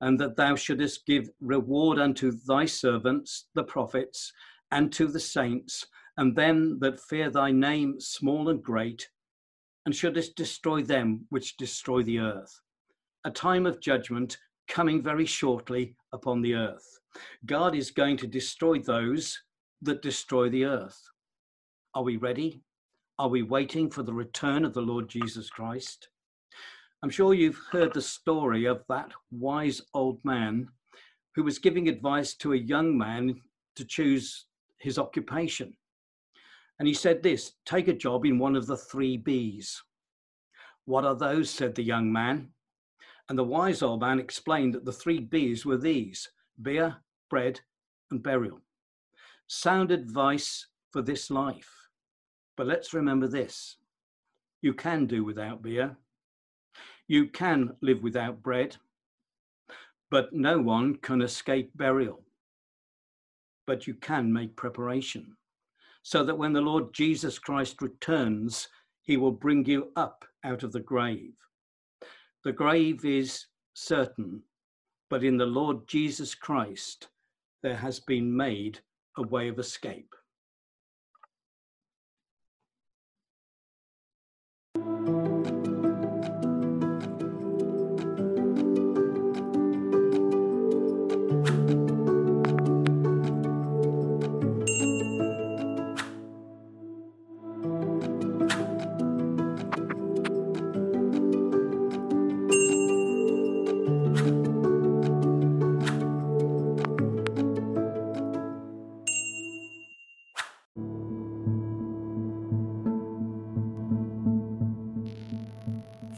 and 0.00 0.20
that 0.20 0.36
thou 0.36 0.54
shouldest 0.54 1.04
give 1.04 1.30
reward 1.40 1.98
unto 1.98 2.30
thy 2.46 2.64
servants, 2.64 3.48
the 3.56 3.64
prophets, 3.64 4.32
and 4.70 4.92
to 4.92 5.08
the 5.08 5.18
saints, 5.18 5.84
and 6.16 6.36
them 6.36 6.78
that 6.80 7.00
fear 7.00 7.30
thy 7.30 7.50
name, 7.50 8.00
small 8.00 8.48
and 8.48 8.62
great, 8.62 9.08
and 9.86 9.94
shouldest 9.94 10.36
destroy 10.36 10.82
them 10.82 11.26
which 11.30 11.56
destroy 11.56 12.02
the 12.02 12.18
earth. 12.18 12.60
A 13.24 13.30
time 13.30 13.66
of 13.66 13.80
judgment 13.80 14.38
coming 14.68 15.02
very 15.02 15.26
shortly 15.26 15.96
upon 16.12 16.42
the 16.42 16.54
earth. 16.54 17.00
God 17.46 17.74
is 17.74 17.90
going 17.90 18.16
to 18.18 18.26
destroy 18.26 18.78
those 18.78 19.38
that 19.82 20.02
destroy 20.02 20.48
the 20.48 20.64
earth. 20.64 21.00
Are 21.94 22.02
we 22.02 22.16
ready? 22.16 22.62
Are 23.18 23.28
we 23.28 23.42
waiting 23.42 23.90
for 23.90 24.02
the 24.02 24.14
return 24.14 24.64
of 24.64 24.72
the 24.72 24.80
Lord 24.80 25.08
Jesus 25.08 25.50
Christ? 25.50 26.08
I'm 27.02 27.10
sure 27.10 27.34
you've 27.34 27.60
heard 27.70 27.92
the 27.92 28.00
story 28.00 28.64
of 28.64 28.84
that 28.88 29.10
wise 29.30 29.82
old 29.92 30.24
man 30.24 30.68
who 31.34 31.42
was 31.42 31.58
giving 31.58 31.88
advice 31.88 32.34
to 32.34 32.52
a 32.52 32.56
young 32.56 32.96
man 32.96 33.40
to 33.76 33.84
choose 33.84 34.46
his 34.78 34.98
occupation. 34.98 35.74
And 36.82 36.88
he 36.88 36.94
said 36.94 37.22
this 37.22 37.52
take 37.64 37.86
a 37.86 37.92
job 37.92 38.26
in 38.26 38.40
one 38.40 38.56
of 38.56 38.66
the 38.66 38.76
three 38.76 39.16
B's. 39.16 39.80
What 40.84 41.04
are 41.04 41.14
those? 41.14 41.48
said 41.48 41.76
the 41.76 41.84
young 41.84 42.12
man. 42.12 42.48
And 43.28 43.38
the 43.38 43.44
wise 43.44 43.82
old 43.82 44.00
man 44.00 44.18
explained 44.18 44.74
that 44.74 44.84
the 44.84 44.92
three 44.92 45.20
B's 45.20 45.64
were 45.64 45.76
these 45.76 46.28
beer, 46.60 46.96
bread, 47.30 47.60
and 48.10 48.20
burial. 48.20 48.62
Sound 49.46 49.92
advice 49.92 50.66
for 50.90 51.02
this 51.02 51.30
life. 51.30 51.70
But 52.56 52.66
let's 52.66 52.92
remember 52.92 53.28
this 53.28 53.76
you 54.60 54.74
can 54.74 55.06
do 55.06 55.22
without 55.22 55.62
beer, 55.62 55.96
you 57.06 57.28
can 57.28 57.76
live 57.80 58.02
without 58.02 58.42
bread, 58.42 58.76
but 60.10 60.32
no 60.32 60.58
one 60.58 60.96
can 60.96 61.22
escape 61.22 61.70
burial. 61.76 62.24
But 63.68 63.86
you 63.86 63.94
can 63.94 64.32
make 64.32 64.56
preparation 64.56 65.36
so 66.02 66.24
that 66.24 66.36
when 66.36 66.52
the 66.52 66.60
Lord 66.60 66.92
Jesus 66.92 67.38
Christ 67.38 67.80
returns, 67.80 68.68
he 69.02 69.16
will 69.16 69.32
bring 69.32 69.64
you 69.64 69.90
up 69.96 70.24
out 70.44 70.62
of 70.62 70.72
the 70.72 70.80
grave. 70.80 71.34
The 72.44 72.52
grave 72.52 73.04
is 73.04 73.46
certain, 73.74 74.42
but 75.08 75.22
in 75.24 75.36
the 75.36 75.46
Lord 75.46 75.86
Jesus 75.86 76.34
Christ, 76.34 77.08
there 77.62 77.76
has 77.76 78.00
been 78.00 78.36
made 78.36 78.80
a 79.16 79.22
way 79.22 79.48
of 79.48 79.58
escape. 79.58 80.14